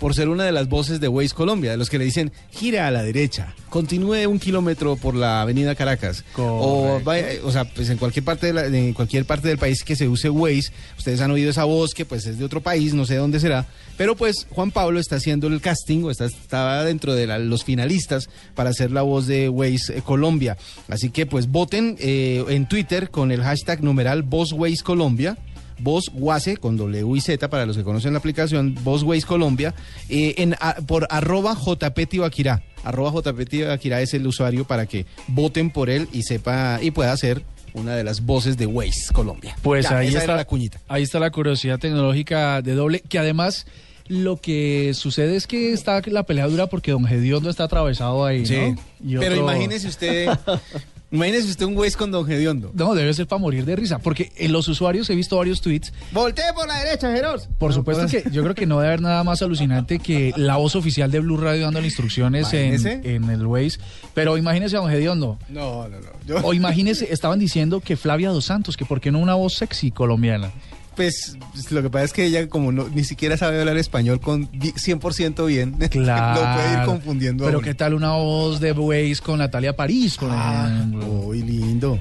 [0.00, 2.86] Por ser una de las voces de Waze Colombia, de los que le dicen gira
[2.86, 6.24] a la derecha, continúe un kilómetro por la avenida Caracas.
[6.42, 9.84] O, vaya, o sea, pues en cualquier parte de la- en cualquier parte del país
[9.84, 12.94] que se use Waze, ustedes han oído esa voz que pues es de otro país,
[12.94, 13.66] no sé dónde será,
[13.98, 17.62] pero pues Juan Pablo está haciendo el casting o está, estaba dentro de la- los
[17.64, 20.56] finalistas para hacer la voz de Waze eh, Colombia.
[20.88, 25.36] Así que pues voten eh, en Twitter con el hashtag numeral Voz Waze Colombia.
[25.80, 29.74] Voz Waze con W y Z para los que conocen la aplicación Voz Waze Colombia
[30.08, 32.62] eh, en, a- por arroba JP Tibaquirá.
[32.84, 37.16] Arroba JP Tibaquirá es el usuario para que voten por él y sepa y pueda
[37.16, 39.54] ser una de las voces de Waze Colombia.
[39.62, 40.80] Pues Ya, ahí está la cuñita.
[40.88, 43.66] Ahí está la curiosidad tecnológica de doble, que además
[44.08, 48.44] lo que sucede es que está la pelea dura porque Don Gediondo está atravesado ahí,
[48.44, 48.56] Sí.
[48.56, 48.76] ¿no?
[49.04, 50.28] Y Pero otro- imagínese usted,
[51.10, 52.70] imagínese usted un Waze con Don Gediondo.
[52.74, 55.92] No, debe ser para morir de risa, porque en los usuarios he visto varios tweets.
[56.12, 57.48] Voltee por la derecha, Geros.
[57.58, 60.32] Por No, supuesto pues- que yo creo que no debe haber nada más alucinante que
[60.36, 63.78] la voz oficial de Blue Radio dando instrucciones en, en el Waze.
[64.14, 65.38] Pero imagínese a Don Gediondo.
[65.48, 66.06] No, no, no.
[66.26, 69.54] Yo- O imagínese, estaban diciendo que Flavia Dos Santos, que por qué no una voz
[69.54, 70.50] sexy colombiana.
[70.96, 71.36] Pues
[71.70, 74.72] lo que pasa es que ella como no, ni siquiera sabe hablar español con di-
[74.72, 76.40] 100% bien, Claro.
[76.40, 77.44] lo puede ir confundiendo.
[77.46, 81.98] Pero qué tal una voz de Waze con Natalia París, por Ah, muy lindo.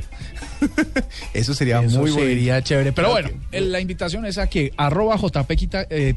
[1.34, 2.28] Eso sería Eso muy bueno.
[2.28, 2.92] sería chévere.
[2.92, 6.14] Pero Claro bueno, la invitación es a que arroba JP Quita- eh,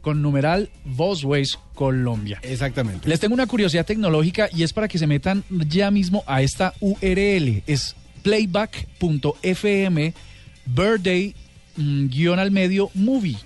[0.00, 2.40] con numeral Vozways Colombia.
[2.42, 3.08] Exactamente.
[3.08, 6.74] Les tengo una curiosidad tecnológica y es para que se metan ya mismo a esta
[6.80, 7.62] URL.
[7.66, 10.14] Es playback.fm
[10.66, 11.34] birthday
[11.76, 13.36] mm, guion al medio movie.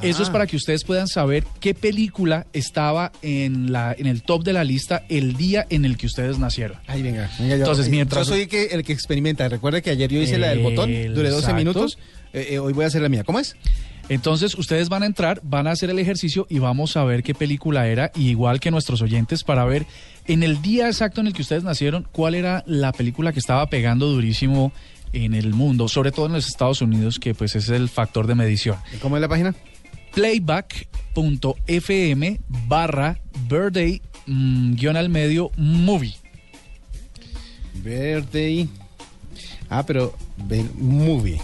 [0.00, 0.32] Eso es Ah.
[0.32, 4.64] para que ustedes puedan saber qué película estaba en, la, en el top de la
[4.64, 6.78] lista el día en el que ustedes nacieron.
[6.88, 9.48] Ay, venga, venga, yo, Entonces, eh, mientras- Yo soy que, el que experimenta.
[9.48, 11.54] Recuerda que ayer yo hice la del botón, duré 12 Exacto.
[11.56, 11.98] minutos.
[12.34, 13.22] eh, eh, hoy voy a hacer la mía.
[13.24, 13.54] ¿Cómo es?
[14.08, 17.34] Entonces ustedes van a entrar, van a hacer el ejercicio y vamos a ver qué
[17.34, 19.86] película era, y igual que nuestros oyentes, para ver
[20.26, 23.66] en el día exacto en el que ustedes nacieron, cuál era la película que estaba
[23.68, 24.72] pegando durísimo
[25.12, 28.34] en el mundo, sobre todo en los Estados Unidos, que pues es el factor de
[28.34, 28.76] medición.
[29.00, 29.54] ¿Cómo es la página?
[30.14, 30.90] Playback.fm
[32.68, 36.14] barra birthday mm, guion al medio movie.
[37.74, 38.68] Birthday.
[39.68, 40.14] Ah, pero
[40.76, 41.40] movie.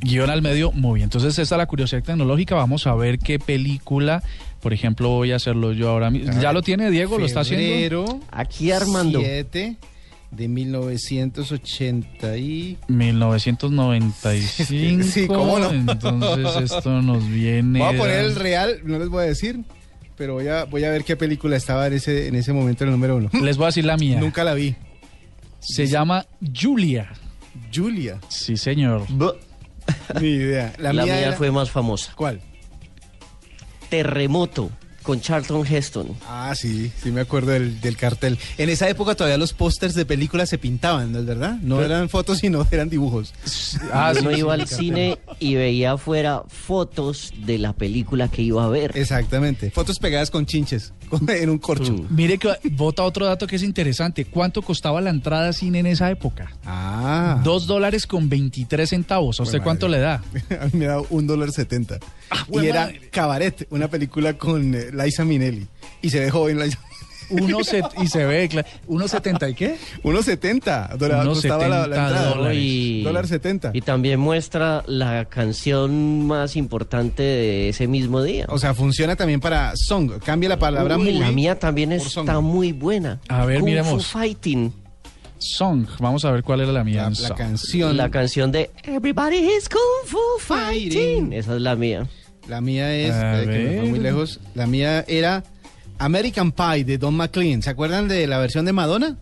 [0.00, 1.02] Guión al medio movie.
[1.02, 2.54] Entonces, esta es la curiosidad tecnológica.
[2.54, 4.22] Vamos a ver qué película,
[4.60, 6.40] por ejemplo, voy a hacerlo yo ahora mismo.
[6.40, 7.18] ¿Ya lo tiene Diego?
[7.18, 7.66] ¿Lo está haciendo?
[7.66, 9.20] Febrero Aquí Armando.
[9.20, 9.76] 7
[10.36, 12.78] de 1980 y...
[12.88, 15.02] 1995.
[15.04, 15.70] Sí, ¿cómo no?
[15.70, 17.78] Entonces esto nos viene.
[17.78, 19.60] Voy a poner el real, no les voy a decir,
[20.16, 22.90] pero voy a, voy a ver qué película estaba en ese, en ese momento en
[22.90, 23.30] el número uno.
[23.42, 24.18] Les voy a decir la mía.
[24.20, 24.74] Nunca la vi.
[25.60, 27.10] Se llama Julia.
[27.74, 28.18] Julia.
[28.28, 29.02] Sí, señor.
[30.20, 30.72] Ni idea.
[30.78, 32.12] La, La, mía, mía era- fue más famosa.
[32.16, 32.40] ¿Cuál?
[33.88, 34.70] Terremoto
[35.04, 36.08] con Charlton Heston.
[36.28, 38.36] Ah, sí, sí me acuerdo del, del cartel.
[38.58, 41.58] En esa época todavía los pósters de películas se pintaban, ¿no es verdad?
[41.62, 43.32] No eran fotos, sino eran dibujos.
[43.92, 44.78] Ah, Yo sí, no sí, iba al cartel.
[44.78, 48.96] cine y veía afuera fotos de la película que iba a ver.
[48.96, 49.70] Exactamente.
[49.70, 51.92] Fotos pegadas con chinches, con- en un corcho.
[51.92, 52.06] Mm.
[52.08, 54.24] Mire que vota otro dato que es interesante.
[54.24, 56.50] ¿Cuánto costaba la entrada a cine en esa época?
[56.64, 57.40] Ah.
[57.44, 59.38] Dos dólares con 23 centavos.
[59.38, 60.00] ¿A usted Bueno, cuánto madre.
[60.00, 60.22] le da?
[60.62, 61.98] A mí me da un dólar setenta.
[62.30, 63.00] Ah, y era madre.
[63.10, 65.66] Cabaret, una película con eh, Liza Minnelli.
[66.02, 66.78] Y se ve joven Liza
[67.30, 69.76] Uno set- y se ve, cla- ¿uno setenta y qué?
[70.02, 72.34] 1.70 dólar Unos costaba la, la 70 entrada.
[72.34, 72.58] dólares.
[72.60, 73.70] Y, Dólar 70.
[73.74, 78.46] y también muestra la canción más importante de ese mismo día.
[78.48, 80.12] O sea, funciona también para song.
[80.24, 81.20] Cambia la palabra Uy, movie.
[81.20, 82.42] la mía también está song.
[82.42, 83.20] muy buena.
[83.28, 84.06] A ver, Kung miremos.
[84.06, 84.72] Fu Fighting.
[85.44, 85.86] Song.
[86.00, 87.10] Vamos a ver cuál era la mía.
[87.20, 87.96] La, canción.
[87.96, 91.32] La canción de Everybody is Kung Fu Fighting.
[91.32, 92.06] Esa es la mía.
[92.48, 93.84] La mía es, A eh, que me fue ver.
[93.86, 95.44] muy lejos, la mía era
[95.98, 97.62] American Pie de Don McLean.
[97.62, 99.16] ¿Se acuerdan de la versión de Madonna?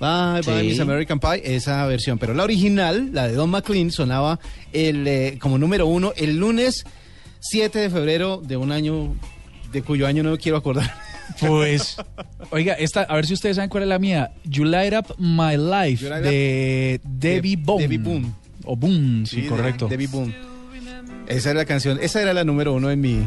[0.00, 0.68] Bye, bye, Sí.
[0.68, 2.18] Miss American Pie, esa versión.
[2.18, 4.38] Pero la original, la de Don McLean, sonaba
[4.72, 6.84] el, eh, como número uno el lunes
[7.40, 9.14] 7 de febrero de un año
[9.72, 10.90] de cuyo año no me quiero acordar.
[11.40, 11.96] Pues,
[12.50, 14.32] oiga, esta, a ver si ustedes saben cuál es la mía.
[14.44, 17.82] You Light Up My Life de Debbie De- Boone.
[17.82, 18.26] Debbie Boone.
[18.64, 19.88] O Boone, sí, correcto.
[19.88, 20.34] Debbie Boone.
[21.26, 23.26] Esa era la canción, esa era la número uno en mi,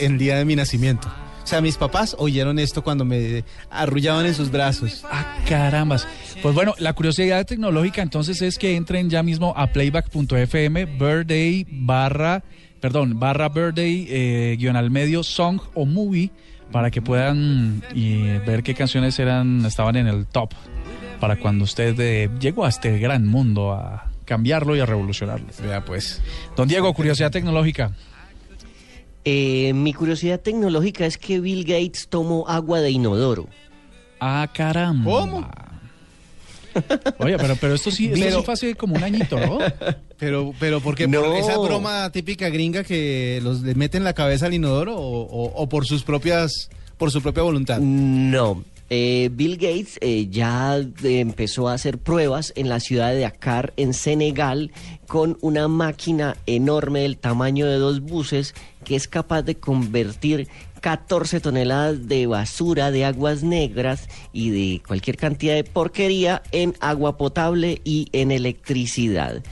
[0.00, 1.08] en el día de mi nacimiento.
[1.42, 5.04] O sea, mis papás oyeron esto cuando me arrullaban en sus brazos.
[5.08, 6.06] Ah, carambas.
[6.42, 12.42] Pues bueno, la curiosidad tecnológica entonces es que entren ya mismo a playback.fm, birthday barra,
[12.80, 16.32] perdón, barra birthday, eh, guion al medio, song o movie,
[16.72, 20.50] para que puedan y, ver qué canciones eran, estaban en el top,
[21.20, 25.46] para cuando usted eh, llegó a este gran mundo a cambiarlo y a revolucionarlo.
[25.62, 26.20] Vea pues.
[26.56, 27.92] Don Diego, curiosidad tecnológica.
[29.24, 33.48] Eh, mi curiosidad tecnológica es que Bill Gates tomó agua de inodoro.
[34.20, 35.10] Ah, caramba.
[35.10, 35.50] ¿Cómo?
[37.18, 39.58] Oye, pero, pero esto sí, esto Pero- sí fue hace como un añito, ¿no?
[40.18, 41.06] Pero, pero ¿por qué?
[41.06, 41.22] No.
[41.22, 45.52] ¿Por esa broma típica gringa que los le meten la cabeza al inodoro o, o-
[45.62, 47.80] o por sus propias, por su propia voluntad?
[47.80, 48.64] No.
[48.88, 53.92] eh, Bill Gates eh, ya empezó a hacer pruebas en la ciudad de Dakar, en
[53.92, 54.70] Senegal,
[55.06, 58.54] con una máquina enorme del tamaño de dos buses
[58.84, 60.48] que es capaz de convertir
[60.86, 67.16] 14 toneladas de basura, de aguas negras y de cualquier cantidad de porquería en agua
[67.16, 69.42] potable y en electricidad.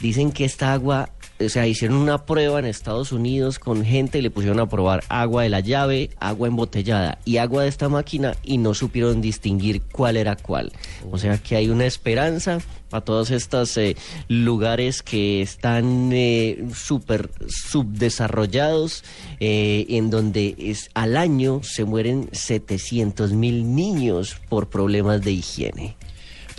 [0.00, 1.10] Dicen que esta agua
[1.44, 5.02] o sea, hicieron una prueba en Estados Unidos con gente y le pusieron a probar
[5.08, 9.82] agua de la llave, agua embotellada y agua de esta máquina y no supieron distinguir
[9.82, 10.72] cuál era cuál.
[11.10, 12.58] O sea que hay una esperanza
[12.90, 13.96] para todos estos eh,
[14.28, 19.04] lugares que están eh, súper subdesarrollados,
[19.38, 25.96] eh, en donde es, al año se mueren 700 mil niños por problemas de higiene.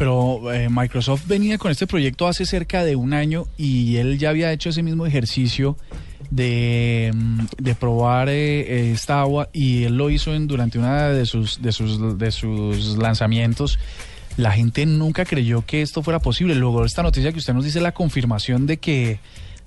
[0.02, 4.32] Pero eh, Microsoft venía con este proyecto hace cerca de un año y él ya
[4.32, 5.78] había hecho ese mismo ejercicio
[6.32, 11.10] de, mm, de probar eh, eh, esta agua y él lo hizo en, durante una
[11.10, 13.78] de sus, de, sus, de sus lanzamientos.
[14.38, 16.56] La gente nunca creyó que esto fuera posible.
[16.56, 19.20] Luego esta noticia que usted nos dice la confirmación de que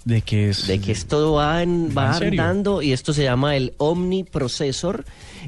[0.04, 3.54] de que es de que esto va, en- ¿Va en andando y esto se llama
[3.56, 5.04] el omniprocesor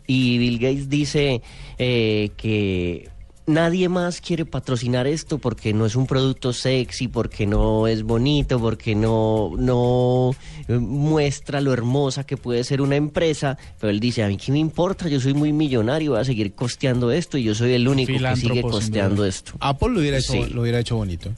[0.07, 1.43] y Bill Gates dice
[1.77, 3.11] eh, que
[3.47, 8.59] nadie más quiere patrocinar esto porque no es un producto sexy, porque no es bonito,
[8.61, 10.33] porque no, no
[10.69, 14.53] eh, muestra lo hermosa que puede ser una empresa, pero él dice, a mí qué
[14.53, 17.87] me importa, yo soy muy millonario, voy a seguir costeando esto y yo soy el
[17.89, 19.53] único que sigue costeando esto.
[19.61, 20.47] Apple lo hubiera hecho, Sí.
[20.53, 21.31] lo hubiera hecho bonito.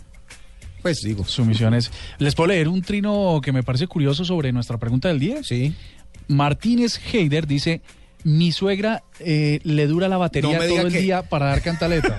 [0.82, 1.24] Pues digo.
[1.24, 1.90] su misión es.
[2.18, 5.42] ¿Les puedo leer un trino que me parece curioso sobre nuestra pregunta del día?
[5.42, 5.74] Sí.
[6.28, 7.80] Martínez Heider dice,
[8.36, 12.16] mi suegra eh, le dura la batería No todo el que- día para dar cantaleta.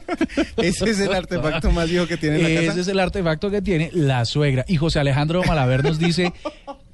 [0.56, 2.80] Ese es el artefacto más viejo que tiene en la Ese casa.
[2.80, 4.64] es el artefacto que tiene la suegra.
[4.68, 6.32] Y José Alejandro Malaver nos dice,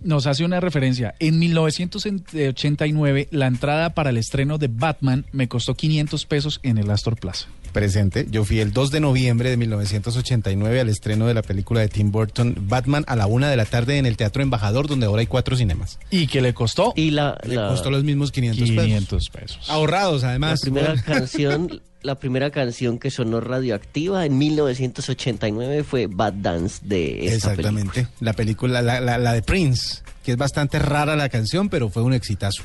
[0.01, 1.15] nos hace una referencia.
[1.21, 6.91] En 1989, la entrada para el estreno de Batman me costó 500 pesos en el
[6.91, 7.47] Astor Plaza.
[7.79, 8.27] Presente.
[8.31, 12.11] Yo fui el 2 de noviembre de 1989 al estreno de la película de Tim
[12.11, 15.27] Burton, Batman, a la una de la tarde en el Teatro Embajador, donde ahora hay
[15.27, 15.99] cuatro cinemas.
[16.11, 16.93] ¿Y que le costó?
[16.97, 18.85] Y la, Le la- costó los mismos 500, pesos.
[18.85, 19.71] 500 pesos.
[19.71, 20.61] Ahorrados, La además.
[20.61, 21.03] primera Bueno.
[21.07, 27.69] canción, la primera canción que sonó radioactiva en 1989 fue Bad Dance de esta película.
[27.81, 28.07] Exactamente.
[28.21, 32.03] La película, la, la- la de Prince, que es bastante rara la canción, pero fue
[32.03, 32.63] un exitazo.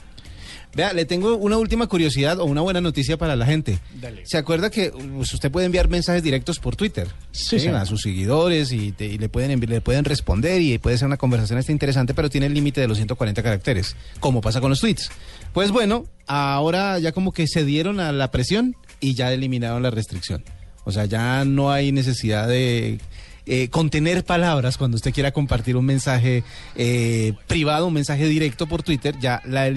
[0.76, 3.78] Vea, le tengo una última curiosidad o una buena noticia para la gente.
[4.02, 4.24] Dale.
[4.26, 7.08] ¿Se acuerda que pues, usted puede enviar mensajes directos por Twitter?
[7.32, 7.68] Sí.
[7.68, 11.18] A sus seguidores y, te- y le, pueden le pueden responder y puede ser una
[11.18, 14.80] conversación hasta interesante, pero tiene el límite de los 140 caracteres, como pasa con los
[14.80, 15.12] tweets.
[15.54, 19.92] Pues bueno, ahora ya como que se dieron a la presión y ya eliminaron la
[19.92, 20.44] restricción.
[20.86, 23.00] O sea, ya no hay necesidad de
[23.46, 26.44] eh, contener palabras cuando usted quiera compartir un mensaje
[26.76, 29.16] eh, privado, un mensaje directo por Twitter.
[29.20, 29.68] Ya la-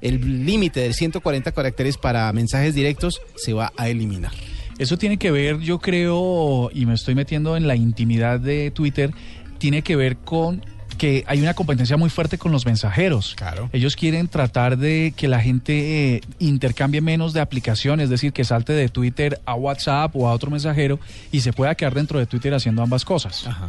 [0.00, 4.32] el límite de 140 caracteres para mensajes directos se va a eliminar.
[4.78, 9.12] Eso tiene que ver, yo creo, y me estoy metiendo en la intimidad de Twitter,
[9.58, 10.64] tiene que ver con
[11.26, 13.34] hay una competencia muy fuerte con los mensajeros.
[13.36, 13.68] Claro.
[13.72, 18.44] Ellos quieren tratar de que la gente eh, intercambie menos de aplicaciones, es decir, que
[18.44, 20.98] salte de Twitter a WhatsApp o a otro mensajero
[21.32, 23.46] y se pueda quedar dentro de Twitter haciendo ambas cosas.
[23.46, 23.68] Ajá.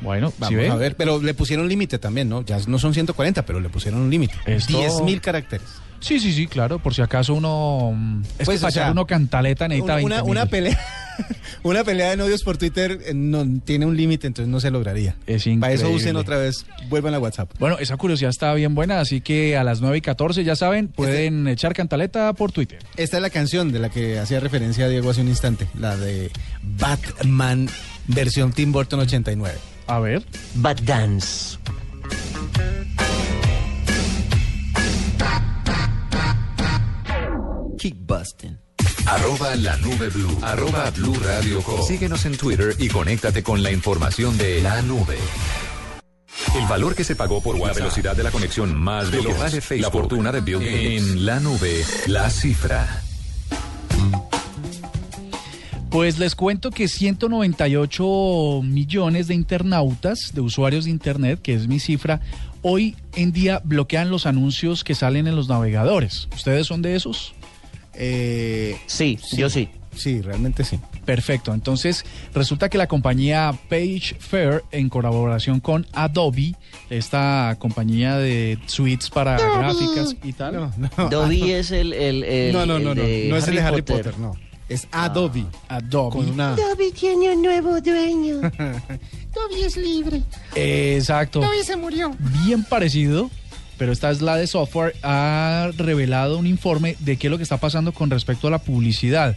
[0.00, 2.42] Bueno, Vamos a ver, pero le pusieron límite también, ¿no?
[2.44, 4.34] Ya no son 140, pero le pusieron un límite.
[4.46, 5.66] Esto- 10 mil caracteres.
[6.00, 7.92] Sí, sí, sí, claro, por si acaso uno...
[7.94, 10.50] mm, Es Pues, que para o sea, uno cantaleta necesita Una, una, 20 una mil.
[10.50, 10.80] pelea,
[11.64, 15.16] una pelea de novios por Twitter eh, no tiene un límite, entonces no se lograría.
[15.26, 15.88] Es Para eso increíble.
[15.96, 17.50] usen otra vez, vuelvan a WhatsApp.
[17.58, 20.88] Bueno, esa curiosidad está bien buena, así que a las 9 y 14, ya saben,
[20.88, 22.78] pueden echar cantaleta por Twitter.
[22.96, 26.30] Esta es la canción de la que hacía referencia Diego hace un instante, la de
[26.62, 27.68] Batman
[28.06, 29.58] versión Tim Burton 89.
[29.88, 30.22] A ver.
[30.54, 31.58] Bad Dance.
[37.78, 38.58] Kickbusting.
[39.06, 40.38] Arroba la nube blue.
[40.42, 41.80] Arroba blue radio com.
[41.86, 45.16] Síguenos en Twitter y conéctate con la información de la nube.
[46.56, 49.52] El valor que se pagó por la velocidad de la conexión más veloz.
[49.52, 49.82] de Facebook.
[49.82, 51.02] La fortuna de Bill Gates.
[51.02, 53.02] En la nube, la cifra.
[55.90, 61.80] Pues les cuento que 198 millones de internautas, de usuarios de Internet, que es mi
[61.80, 62.20] cifra,
[62.60, 66.28] hoy en día bloquean los anuncios que salen en los navegadores.
[66.34, 67.34] ¿Ustedes son de esos?
[68.00, 69.68] Eh, Sí, yo sí.
[69.94, 70.78] sí, realmente sí.
[71.04, 71.52] Perfecto.
[71.52, 76.54] Entonces, resulta que la compañía Page Fair, en colaboración con Adobe,
[76.90, 80.54] esta compañía de suites para gráficas y tal.
[80.54, 80.90] No, no.
[80.96, 83.02] Adobe es el, el, el- No, no, el no, no.
[83.02, 84.34] de No es el de Harry Potter, no.
[84.68, 85.46] Es Adobe.
[85.68, 86.10] Adobe.
[86.18, 86.52] Con una.
[86.52, 88.40] Adobe tiene un nuevo dueño.
[89.32, 90.22] Toby es libre.
[90.54, 91.40] Exacto.
[91.40, 92.14] Toby se murió.
[92.44, 93.30] Bien parecido,
[93.78, 97.44] pero esta es la de software, ha revelado un informe de qué es lo que
[97.44, 99.36] está pasando con respecto a la publicidad.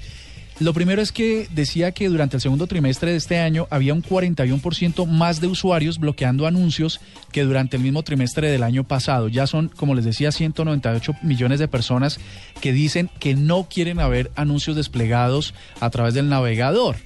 [0.62, 4.04] Lo primero es que decía que durante el segundo trimestre de este año había un
[4.04, 9.28] 41% más de usuarios bloqueando anuncios que durante el mismo trimestre del año pasado.
[9.28, 12.20] Ya son, como les decía, 198 millones de personas
[12.62, 16.98] que dicen que no quieren haber anuncios desplegados a través del navegador.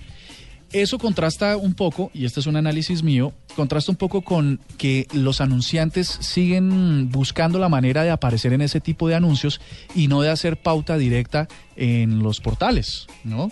[0.75, 5.07] Eso contrasta un poco, y este es un análisis mío, contrasta un poco con que
[5.13, 9.61] los anunciantes siguen buscando la manera de aparecer en ese tipo de anuncios
[9.95, 11.47] y no de hacer pauta directa
[11.77, 13.51] en los portales, ¿no?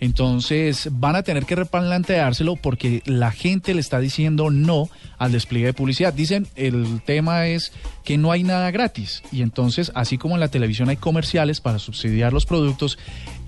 [0.00, 4.88] Entonces van a tener que replanteárselo porque la gente le está diciendo no
[5.18, 6.12] al despliegue de publicidad.
[6.12, 7.72] Dicen el tema es
[8.04, 11.78] que no hay nada gratis y entonces así como en la televisión hay comerciales para
[11.78, 12.98] subsidiar los productos,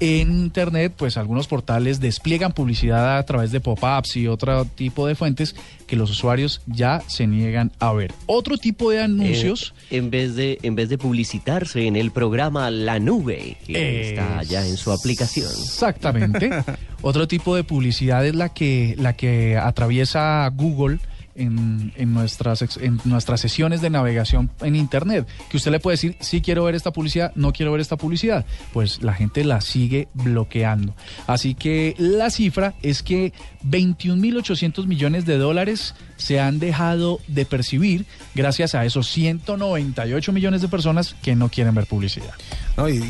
[0.03, 5.15] en internet pues algunos portales despliegan publicidad a través de pop-ups y otro tipo de
[5.15, 5.55] fuentes
[5.87, 8.13] que los usuarios ya se niegan a ver.
[8.27, 9.75] Otro tipo de anuncios...
[9.91, 14.41] Eh, en, vez de, en vez de publicitarse en el programa La Nube, que está
[14.41, 15.47] allá en su aplicación.
[15.47, 16.51] Exactamente.
[17.03, 20.99] Otro tipo de publicidad es la que, la que atraviesa Google
[21.35, 25.27] en, en nuestras, en nuestras sesiones de navegación en Internet.
[25.51, 28.45] Que usted le puede decir, sí quiero ver esta publicidad, no quiero ver esta publicidad.
[28.73, 30.95] Pues la gente la sigue bloqueando.
[31.27, 33.33] Así que la cifra es que
[33.65, 40.69] 21.800 millones de dólares se han dejado de percibir gracias a esos 198 millones de
[40.69, 42.33] personas que no quieren ver publicidad.
[42.77, 43.01] No, y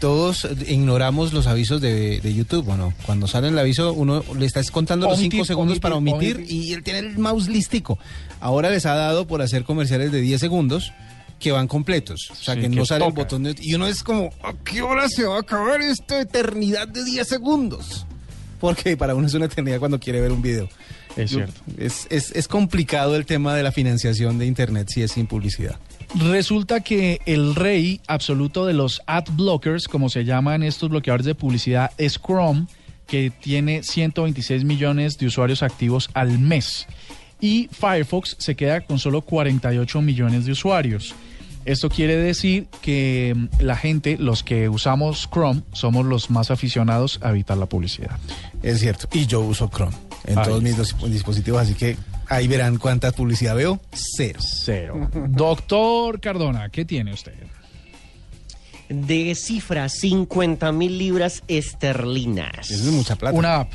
[0.00, 2.92] todos ignoramos los avisos de, de YouTube, ¿o no?
[3.06, 6.36] Cuando sale el aviso, uno le está contando los Omitir, cinco segundos omitir, para omitir,
[6.36, 6.56] omitir.
[6.56, 7.48] y él tiene el mouse
[8.40, 10.92] Ahora les ha dado por hacer comerciales de 10 segundos
[11.38, 12.28] que van completos.
[12.30, 13.54] O sea, Sí, que que no sale el botón de...
[13.60, 17.26] Y uno es como, ¿a qué hora se va a acabar esta eternidad de 10
[17.26, 18.06] segundos?
[18.60, 20.68] Porque para uno es una eternidad cuando quiere ver un video.
[21.16, 21.60] Es Yo- cierto.
[21.78, 25.76] Es, es, es complicado el tema de la financiación de Internet si es sin publicidad.
[26.14, 31.34] Resulta que el rey absoluto de los ad blockers, como se llaman estos bloqueadores de
[31.34, 32.66] publicidad, es Chrome,
[33.06, 36.86] que tiene 126 millones de usuarios activos al mes.
[37.42, 41.12] Y Firefox se queda con solo 48 millones de usuarios.
[41.64, 47.18] Esto quiere decir que mm, la gente, los que usamos Chrome, somos los más aficionados
[47.20, 48.16] a evitar la publicidad.
[48.62, 49.08] Es cierto.
[49.12, 51.96] Y yo uso Chrome en Ahí todos mis dos dispositivos, así que
[52.28, 53.80] ahí verán cuánta publicidad veo.
[53.92, 54.38] Cero.
[54.40, 55.10] Cero.
[55.28, 57.34] Doctor Cardona, ¿qué tiene usted?
[58.88, 62.70] De cifra 50 mil libras esterlinas.
[62.70, 63.36] Eso es mucha plata.
[63.36, 63.72] Una app.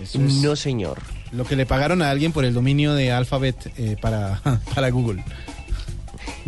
[0.00, 1.15] Eso es No, señor.
[1.32, 4.40] Lo que le pagaron a alguien por el dominio de Alphabet eh, para,
[4.74, 5.22] para Google.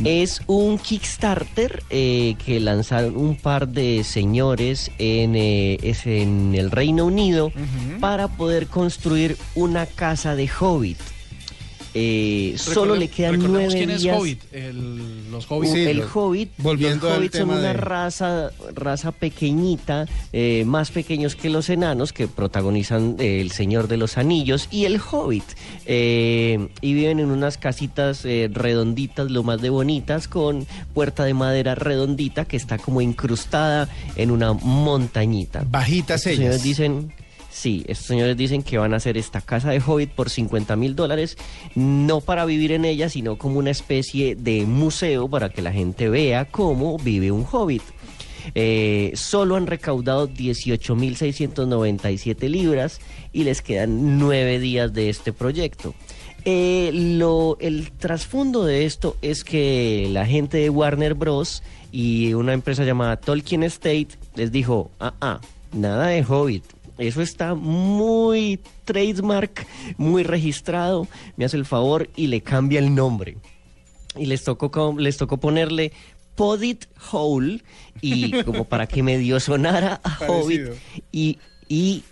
[0.05, 6.71] Es un Kickstarter eh, que lanzaron un par de señores en, eh, es en el
[6.71, 7.53] Reino Unido
[8.01, 10.99] para poder construir una casa de Hobbit.
[11.95, 14.19] Eh, solo le quedan nueve quién es días.
[14.19, 14.41] Hobbit.
[14.53, 15.73] El- los Hobbits.
[15.73, 20.65] Sí, el Hobbit, volviendo los al Hobbits son tema una de- raza, raza pequeñita, eh,
[20.67, 25.01] más pequeños que los enanos que protagonizan eh, El Señor de los Anillos y el
[25.01, 25.45] Hobbit.
[25.87, 31.35] Eh, y viven en unas casitas eh, redonditas, lo más de bonitas, con puerta de
[31.35, 35.65] madera redondita que está como incrustada en una montañita.
[35.71, 36.63] Bajitas Estos señores ellas.
[36.65, 37.13] dicen,
[37.59, 40.95] sí, estos señores dicen que van a hacer esta casa de Hobbit por 50 mil
[40.95, 41.37] dólares,
[41.75, 46.09] no para vivir en ella, sino como una especie de museo para que la gente
[46.09, 47.83] vea cómo vive un Hobbit.
[48.55, 53.01] Eh, solo han recaudado 18.697 libras
[53.33, 55.95] y les quedan nueve días de este proyecto.
[56.45, 61.65] Eh, lo, el trasfondo de esto es que la gente de Warner Bros.
[61.91, 65.41] y una empresa llamada Tolkien Estate les dijo, ah, ah,
[65.73, 66.78] nada de Hobbit.
[66.99, 71.07] Eso está muy trademark, muy registrado.
[71.37, 73.37] Me hace el favor y le cambia el nombre.
[74.17, 75.93] Y les tocó, les tocó ponerle
[76.35, 77.63] Podit Hole
[78.01, 80.71] y como para que medio sonara a Hobbit.
[81.13, 81.39] Y,
[81.69, 82.03] y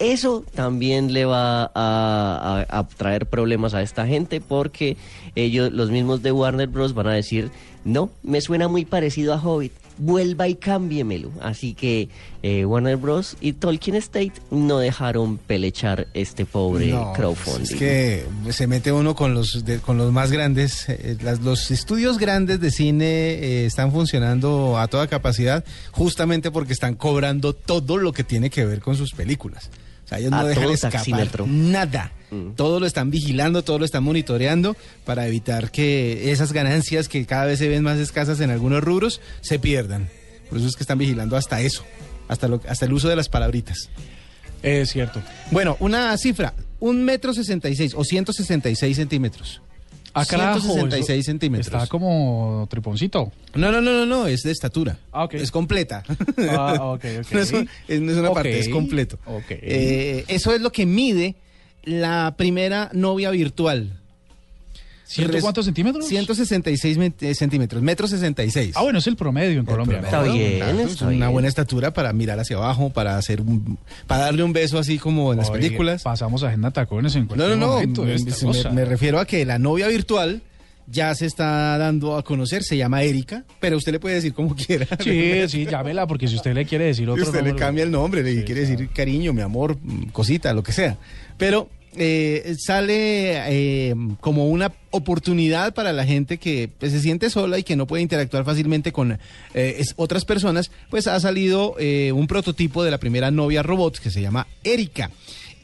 [0.00, 4.96] eso también le va a, a- a traer problemas a esta gente porque
[5.34, 6.94] ellos, los mismos de Warner Bros.
[6.94, 7.50] van a decir,
[7.84, 9.72] no, me suena muy parecido a Hobbit.
[10.00, 11.32] vuelva y cámbiemelo.
[11.40, 12.08] Así que
[12.44, 13.36] eh, Warner Bros.
[13.40, 17.62] y Tolkien State no dejaron pelechar este pobre No, crowdfunding.
[17.64, 20.88] Es que se mete uno con los de- con los más grandes.
[20.88, 26.74] eh, las- los estudios grandes de cine eh, están funcionando a toda capacidad justamente porque
[26.74, 29.68] están cobrando todo lo que tiene que ver con sus películas.
[30.08, 31.46] O sea, ellos A no dejan escapar taxímetro.
[31.46, 32.12] nada.
[32.30, 32.52] Mm.
[32.56, 37.44] Todo lo están vigilando, todo lo están monitoreando para evitar que esas ganancias que cada
[37.44, 40.08] vez se ven más escasas en algunos rubros se pierdan.
[40.48, 41.84] Por eso es que están vigilando hasta eso,
[42.26, 43.90] hasta, lo, hasta el uso de las palabritas.
[44.62, 45.20] Es cierto.
[45.50, 49.60] Bueno, una cifra, un metro sesenta y seis o 166 centímetros.
[50.20, 51.66] Ah, carajo, 166 eso centímetros.
[51.66, 53.32] Está como triponcito.
[53.54, 54.98] No, no, no, no, no, es de estatura.
[55.12, 55.32] Ah.
[55.32, 56.02] Es completa.
[56.50, 57.32] Ah, ok, ok.
[57.32, 59.18] no, es, un- es- no es una parte, es completo.
[59.26, 59.44] ok.
[59.50, 61.36] Eh, eso es lo que mide
[61.84, 63.97] la primera novia virtual.
[65.08, 66.06] ¿Ciento cuántos centímetros?
[66.06, 68.74] 166 met- eh, centímetros, metro 66.
[68.76, 70.00] Ah, bueno, es el promedio en Colombia.
[70.00, 71.30] Está bien, Claro, es está una bien.
[71.32, 75.32] buena estatura para mirar hacia abajo, para hacer un, para darle un beso así como
[75.32, 76.02] en las Oye, películas.
[76.02, 77.72] Pasamos a agenda tacones en No, cualquier no, no.
[77.72, 80.42] momento de Me, me- me refiero a que la novia virtual
[80.90, 82.62] ya se está dando a conocer.
[82.62, 84.86] Se llama Erika, pero usted le puede decir como quiera.
[85.00, 87.90] Sí, sí, llámela, porque si usted le quiere decir otro usted le nombre- cambia el
[87.90, 90.98] nombre, le quiere decir cariño, mi amor, mm, cosita, lo que sea.
[91.38, 93.38] Pero eh, sale
[93.90, 97.86] eh, como una oportunidad para la gente que pues, se siente sola y que no
[97.86, 99.18] puede interactuar fácilmente con eh,
[99.78, 104.10] es- otras personas, pues ha salido eh, un prototipo de la primera novia robot que
[104.10, 105.10] se llama Erika.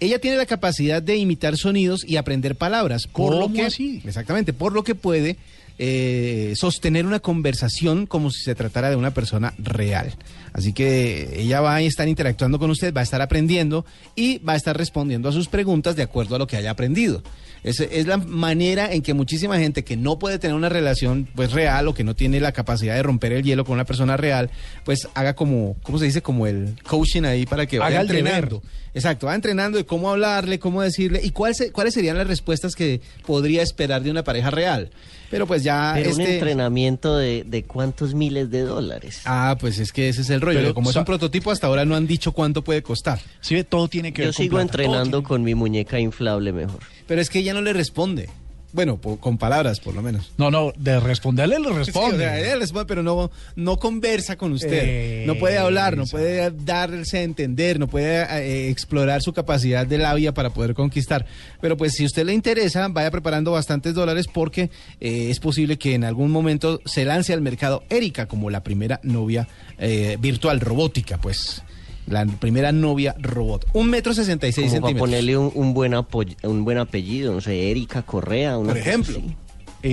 [0.01, 4.03] Ella tiene la capacidad de imitar sonidos y aprender palabras, por lo ¿Cómo que así?
[4.05, 5.37] exactamente, por lo que puede
[5.79, 10.15] eh, sostener una conversación como si se tratara de una persona real.
[10.53, 14.53] Así que ella va a estar interactuando con usted, va a estar aprendiendo y va
[14.53, 17.23] a estar respondiendo a sus preguntas de acuerdo a lo que haya aprendido.
[17.65, 21.53] Es, es la manera en que muchísima gente que no puede tener una relación pues
[21.53, 24.51] real o que no tiene la capacidad de romper el hielo con una persona real,
[24.85, 26.21] pues haga como, ¿cómo se dice?
[26.23, 28.63] Como el coaching ahí para que vaya Haga entrenando.
[28.93, 32.75] Exacto, va entrenando de cómo hablarle, cómo decirle y cuál se- cuáles serían las respuestas
[32.77, 34.91] que podría esperar de una pareja real.
[35.31, 36.35] Pero pues ya Pero un este...
[36.35, 39.23] entrenamiento de, de cuántos miles de dólares.
[39.25, 40.61] Ah, pues es que ese es el rollo.
[40.61, 43.21] Pero, Como es un prototipo, hasta ahora no han dicho cuánto puede costar.
[43.41, 46.53] Sí, todo tiene que Yo ver con sigo plata, entrenando tiene- con mi muñeca inflable
[46.53, 46.81] mejor.
[47.07, 48.29] Pero es que ella no le responde.
[48.75, 50.33] Bueno, po- con palabras, por lo menos.
[50.37, 52.19] No, no, de responderle le Sí, o responde.
[52.19, 54.83] sea, responde, pero no, no conversa con usted.
[54.85, 59.87] Eh, no puede hablar, no puede darse a entender, no puede eh, explorar su capacidad
[59.87, 61.25] de labia para poder conquistar.
[61.61, 64.71] Pero pues si a usted le interesa, vaya preparando bastantes dólares porque
[65.01, 68.99] eh, es posible que en algún momento se lance al mercado Erika como la primera
[69.05, 69.47] novia
[69.79, 71.63] eh, virtual robótica, pues.
[72.07, 73.67] La primera novia robot.
[73.73, 75.09] Un metro sesenta y seis Como para centímetros.
[75.11, 78.59] ponerle un, un buen apoy- un buen apellido, no sé, Erika Correa.
[78.59, 79.19] una Por cosa ejemplo.
[79.19, 79.37] así.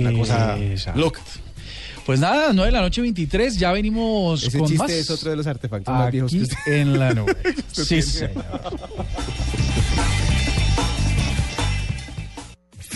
[0.00, 1.00] Una cosa Exacto.
[1.00, 1.20] loca.
[2.04, 4.90] Pues nada, 9 de la noche 23, ya venimos Ese con chiste más.
[4.90, 6.56] es otro de los artefactos más viejos que usted.
[6.66, 7.36] en la nube.
[7.72, 8.32] sí, señor.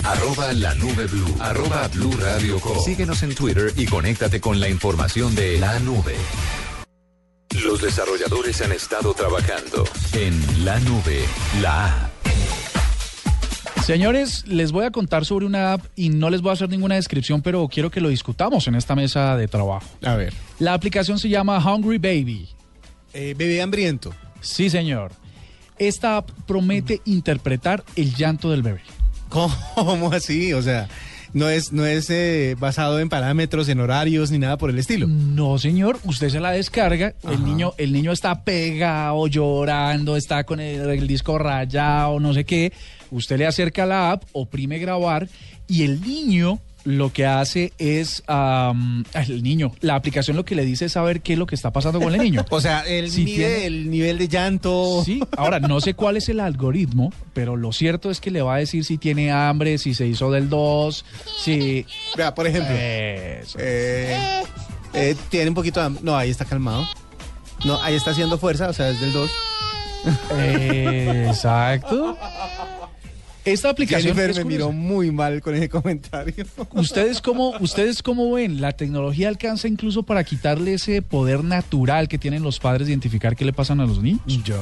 [0.02, 1.34] Arroba la nube blue.
[1.40, 2.78] Arroba blue radio com.
[2.84, 6.14] Síguenos en Twitter y conéctate con la información de la nube.
[7.64, 11.24] Los desarrolladores han estado trabajando en la nube,
[11.60, 12.10] la app.
[13.84, 16.96] Señores, les voy a contar sobre una app y no les voy a hacer ninguna
[16.96, 19.86] descripción, pero quiero que lo discutamos en esta mesa de trabajo.
[20.02, 20.34] A ver.
[20.58, 22.48] La aplicación se llama Hungry Baby.
[23.14, 24.12] Eh, bebé hambriento.
[24.40, 25.12] Sí, señor.
[25.78, 28.80] Esta app promete interpretar el llanto del bebé.
[29.28, 30.52] ¿Cómo así?
[30.52, 30.88] O sea,
[31.36, 35.06] no es, no es eh, basado en parámetros, en horarios, ni nada por el estilo.
[35.06, 37.34] No, señor, usted se la descarga, Ajá.
[37.34, 42.44] el niño, el niño está pegado, llorando, está con el, el disco rayado, no sé
[42.44, 42.72] qué.
[43.10, 45.28] Usted le acerca la app, oprime grabar
[45.68, 50.64] y el niño lo que hace es, am, el niño, la aplicación lo que le
[50.64, 52.44] dice es saber qué es lo que está pasando con el niño.
[52.50, 55.02] O sea, él Si mide tiene- el nivel de llanto.
[55.04, 58.54] Sí, ahora no sé cuál es el algoritmo, pero lo cierto es que le va
[58.54, 61.04] a decir si tiene hambre, si se hizo del 2,
[61.44, 61.84] si...
[62.16, 62.74] Vea, por ejemplo.
[62.74, 63.58] Eso.
[63.60, 64.42] eh,
[64.94, 66.86] eh, tiene un poquito de ham- No, ahí está calmado.
[67.64, 69.30] No, ahí está haciendo fuerza, o sea, es del 2.
[70.38, 72.16] Eh, Exacto.
[73.46, 76.44] Esta aplicación Jennifer es me miró muy mal con ese comentario.
[76.72, 78.60] ¿Ustedes cómo, ¿Ustedes cómo ven?
[78.60, 83.36] ¿La tecnología alcanza incluso para quitarle ese poder natural que tienen los padres de identificar
[83.36, 84.20] qué le pasan a los niños?
[84.44, 84.60] Yo.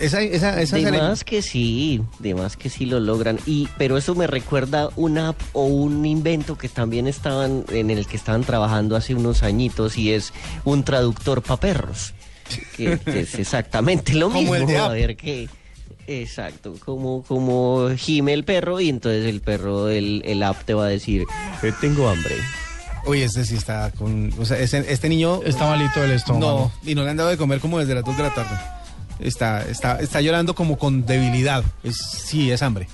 [0.00, 3.38] Esa, esa, esa de más que sí, de más que sí lo logran.
[3.46, 8.06] Y, pero eso me recuerda una app o un invento que también estaban, en el
[8.06, 10.32] que estaban trabajando hace unos añitos y es
[10.64, 12.14] un traductor para perros.
[12.76, 14.54] Que, que es exactamente lo Como mismo.
[14.54, 15.48] el de a ver qué.
[16.10, 20.86] Exacto, como, como gime el perro y entonces el perro, el, el app te va
[20.86, 21.24] a decir,
[21.62, 22.34] "Eh, tengo hambre.
[23.06, 24.32] Uy, este sí está con...
[24.38, 25.42] O sea, este niño...
[25.44, 26.72] Está malito del estómago.
[26.82, 28.56] No, y no le han dado de comer como desde las 2 de la tarde.
[29.20, 31.62] Está, está, está llorando como con debilidad.
[31.84, 32.88] Es, sí, es hambre.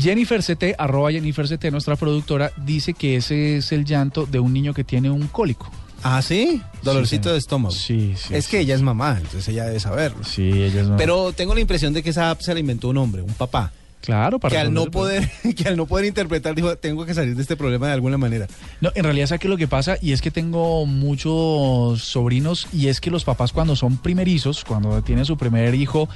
[0.00, 4.52] Jennifer CT, arroba Jennifer CT, nuestra productora, dice que ese es el llanto de un
[4.52, 5.70] niño que tiene un cólico.
[6.02, 7.74] Ah, sí, dolorcito de estómago.
[7.74, 8.34] Sí, sí.
[8.34, 10.24] es que ella es mamá, entonces ella debe saberlo.
[10.24, 10.96] Sí, ella es mamá.
[10.96, 13.72] Pero tengo la impresión de que esa app se la inventó un hombre, un papá.
[14.02, 17.36] Claro, para que al no poder, que al no poder interpretar dijo, tengo que salir
[17.36, 18.48] de este problema de alguna manera.
[18.80, 19.96] No, en realidad, ¿sabes qué es lo que pasa?
[20.02, 25.02] Y es que tengo muchos sobrinos y es que los papás cuando son primerizos, cuando
[25.02, 26.08] tienen su primer hijo,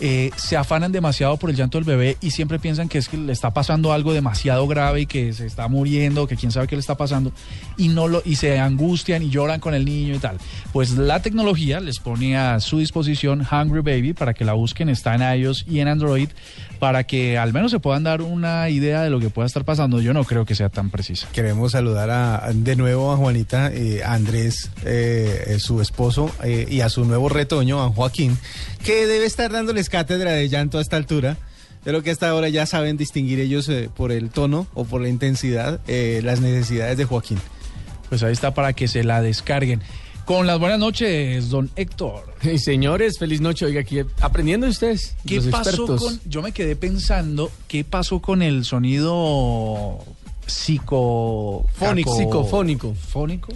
[0.00, 3.16] eh, se afanan demasiado por el llanto del bebé y siempre piensan que es que
[3.16, 6.76] le está pasando algo demasiado grave y que se está muriendo, que quién sabe qué
[6.76, 7.32] le está pasando
[7.76, 10.38] y no lo y se angustian y lloran con el niño y tal.
[10.72, 15.14] Pues la tecnología les pone a su disposición Hungry Baby para que la busquen, está
[15.14, 16.30] en iOS y en Android
[16.80, 20.00] para que al menos se puedan dar una idea de lo que pueda estar pasando.
[20.00, 21.28] Yo no creo que sea tan precisa.
[21.32, 26.66] Queremos saludar a, de nuevo a Juanita, eh, a Andrés, eh, eh, su esposo, eh,
[26.68, 28.36] y a su nuevo retoño, a Joaquín,
[28.84, 31.36] que debe estar dándoles cátedra de llanto a esta altura.
[31.84, 35.00] De lo que hasta ahora ya saben distinguir ellos eh, por el tono o por
[35.00, 37.38] la intensidad eh, las necesidades de Joaquín.
[38.10, 39.80] Pues ahí está para que se la descarguen.
[40.30, 42.36] Con las buenas noches, don Héctor.
[42.40, 43.66] Hey, señores, feliz noche.
[43.66, 45.16] Oiga, aquí aprendiendo de ustedes.
[45.26, 46.00] ¿Qué los pasó expertos.
[46.00, 46.20] con.?
[46.24, 49.98] Yo me quedé pensando, ¿qué pasó con el sonido
[50.46, 51.66] psico.
[51.72, 52.16] Fónico.
[52.16, 52.94] Psicofónico.
[52.94, 53.52] ¿Fónico?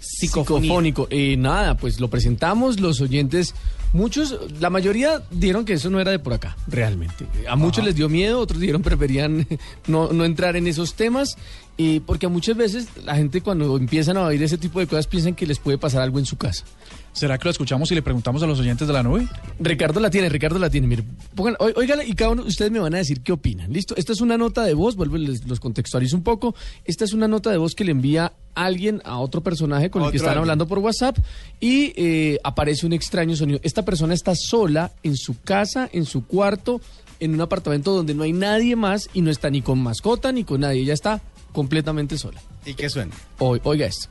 [0.00, 1.06] Psicofónico.
[1.08, 3.54] Eh, nada, pues lo presentamos, los oyentes,
[3.94, 7.26] muchos, la mayoría dijeron que eso no era de por acá, realmente.
[7.48, 9.46] A muchos les dio miedo, otros dijeron preferían
[9.86, 11.38] no, no entrar en esos temas,
[11.78, 15.34] eh, porque muchas veces la gente cuando empiezan a oír ese tipo de cosas piensan
[15.36, 16.64] que les puede pasar algo en su casa.
[17.12, 19.26] ¿Será que lo escuchamos y le preguntamos a los oyentes de la nube?
[19.58, 20.86] Ricardo la tiene, Ricardo la tiene.
[20.86, 21.04] Mire,
[21.34, 23.72] pongan, óigala y cada uno de ustedes me van a decir qué opinan.
[23.72, 26.54] Listo, esta es una nota de voz, vuelvo les los contextualizo un poco.
[26.84, 30.10] Esta es una nota de voz que le envía alguien a otro personaje con el
[30.10, 30.42] que están alguien.
[30.42, 31.16] hablando por WhatsApp
[31.60, 33.60] y eh, aparece un extraño sonido.
[33.62, 36.80] Esta persona está sola en su casa, en su cuarto,
[37.20, 40.44] en un apartamento donde no hay nadie más y no está ni con mascota ni
[40.44, 40.82] con nadie.
[40.82, 41.20] Ella está
[41.52, 42.40] completamente sola.
[42.64, 43.14] ¿Y qué suena?
[43.38, 44.08] O- oiga esto.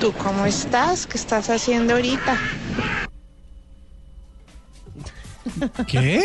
[0.00, 1.06] ¿Tú cómo estás?
[1.06, 2.38] ¿Qué estás haciendo ahorita?
[5.86, 6.22] ¿Qué?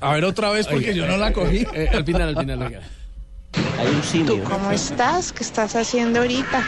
[0.00, 1.66] A ver otra vez porque yo no la cogí.
[1.74, 2.80] Eh, al final, al final, oiga.
[3.78, 4.44] Hay un ¿Tú simio.
[4.44, 5.32] cómo estás?
[5.32, 6.64] ¿Qué estás haciendo ahorita?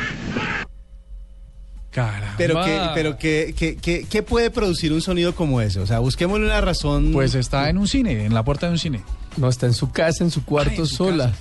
[1.90, 2.34] Caramba.
[2.36, 5.80] Pero, qué, pero qué, qué, qué- qué puede producir un sonido como ese?
[5.80, 7.10] O sea, busquémosle una razón.
[7.12, 9.02] Pues está en un cine, en la puerta de un cine.
[9.36, 11.32] No, está en su casa, en su cuarto, Ay, en su sola.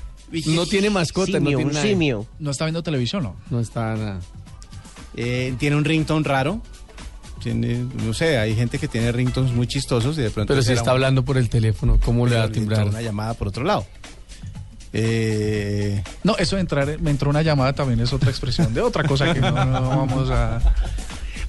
[0.48, 1.86] No tiene mascota, no Simio, tiene un nada.
[1.86, 2.26] simio.
[2.40, 3.36] No está viendo televisión, ¿no?
[3.50, 4.20] No está nada.
[5.16, 6.62] Eh, tiene un ringtone raro.
[7.42, 10.52] Tiene, no sé, hay gente que tiene ringtones muy chistosos y de pronto.
[10.54, 12.88] Pero si está un- hablando por el teléfono, ¿cómo le va a timbrar?
[12.88, 13.86] Una llamada por otro lado.
[14.94, 19.04] Eh, No, eso de entrar, me entró una llamada también es otra expresión de otra
[19.04, 20.60] cosa que no, no vamos a.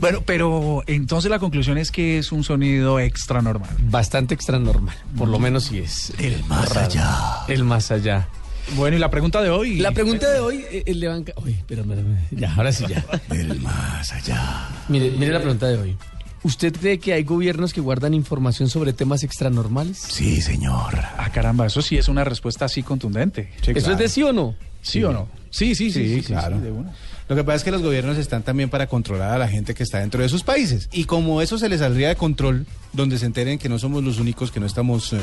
[0.01, 3.71] Bueno, pero entonces la conclusión es que es un sonido extra normal.
[3.81, 4.95] Bastante extra normal.
[5.17, 6.13] Por lo menos sí es.
[6.19, 7.17] El más allá.
[7.49, 8.29] El más allá.
[8.77, 9.79] Bueno, y la pregunta de hoy.
[9.79, 11.25] La pregunta de hoy, eh, le van...
[11.25, 12.19] ca- Uy, espérame, espérame.
[12.31, 13.05] Ya, ahora sí ya.
[13.31, 14.69] El más allá.
[14.89, 15.97] Mire, mire la pregunta de hoy.
[16.45, 19.99] ¿Usted cree que hay gobiernos que guardan información sobre temas extranormales?
[19.99, 20.95] sí, señor.
[20.97, 23.51] Ah, caramba, eso sí es una respuesta así contundente.
[23.67, 24.55] ¿Eso es de sí o no?
[24.83, 25.29] ¿Sí o no?
[25.51, 26.17] Sí, sí, sí.
[26.17, 26.61] Sí, claro.
[26.61, 26.93] de una.
[27.29, 29.83] Lo que pasa es que los gobiernos están también para controlar a la gente que
[29.83, 30.89] está dentro de sus países.
[30.93, 34.19] Y como eso se les saldría de control, donde se enteren que no somos los
[34.19, 35.19] únicos, que no estamos eh,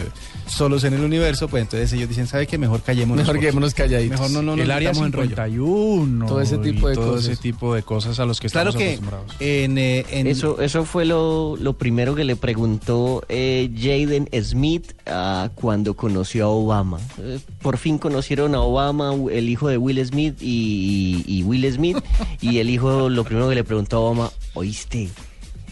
[0.48, 2.60] solos en el universo, pues entonces ellos dicen, ¿sabe qué?
[2.60, 3.26] Mejor callémonos.
[3.26, 4.20] Mejor quedémonos calladitos.
[4.20, 5.30] Mejor no, no nos el área metamos en rollo.
[5.30, 6.26] 51.
[6.28, 7.26] Todo ese tipo de todo cosas.
[7.32, 9.36] ese tipo de cosas a los que Claro estamos que acostumbrados.
[9.40, 14.92] en, eh, en- Eso, eso fue lo, lo primero que le preguntó eh, Jaden Smith
[15.08, 17.00] ah, cuando conoció a Obama.
[17.20, 21.72] Eh, por fin conocieron a Obama, el hijo de Will Smith y, y- y Will
[21.72, 21.98] Smith.
[22.42, 25.10] Y el hijo lo primero que le preguntó a Obama, ¿oíste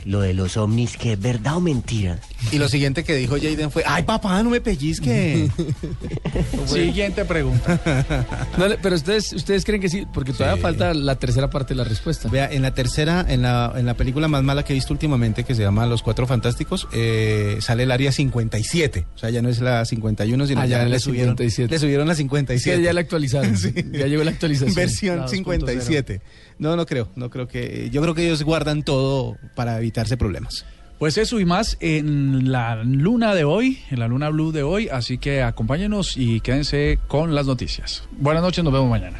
[0.06, 2.20] lo de los ovnis que es verdad o mentira?
[2.52, 5.50] y lo siguiente que dijo Jaden fue, ay papá, no me pellizque.
[6.68, 7.80] Siguiente pregunta.
[8.58, 10.62] No, pero ustedes, ustedes creen que sí, porque todavía Sí.
[10.62, 12.30] falta la tercera parte de la respuesta.
[12.30, 15.44] Vea, en la tercera, en la, en la película más mala que he visto últimamente,
[15.44, 19.06] que se llama Los Cuatro Fantásticos, eh, sale el área 57.
[19.16, 21.74] O sea, ya no es la 51, sino Ah, ya ya le subieron, 57.
[21.74, 22.78] le subieron la Es 57.
[22.78, 23.56] que ya la actualizaron.
[23.94, 24.76] Ya llegó la actualización.
[24.76, 25.30] Versión La 2.0.
[25.30, 26.22] 57.
[26.60, 27.90] No, no creo, no creo que...
[27.92, 30.66] Yo creo que ellos guardan todo para evitarse problemas.
[31.00, 34.88] Pues eso y más en la luna de hoy, en la luna blue de hoy,
[34.90, 38.08] así que acompáñenos y quédense con las noticias.
[38.12, 39.20] Buenas noches, nos vemos mañana.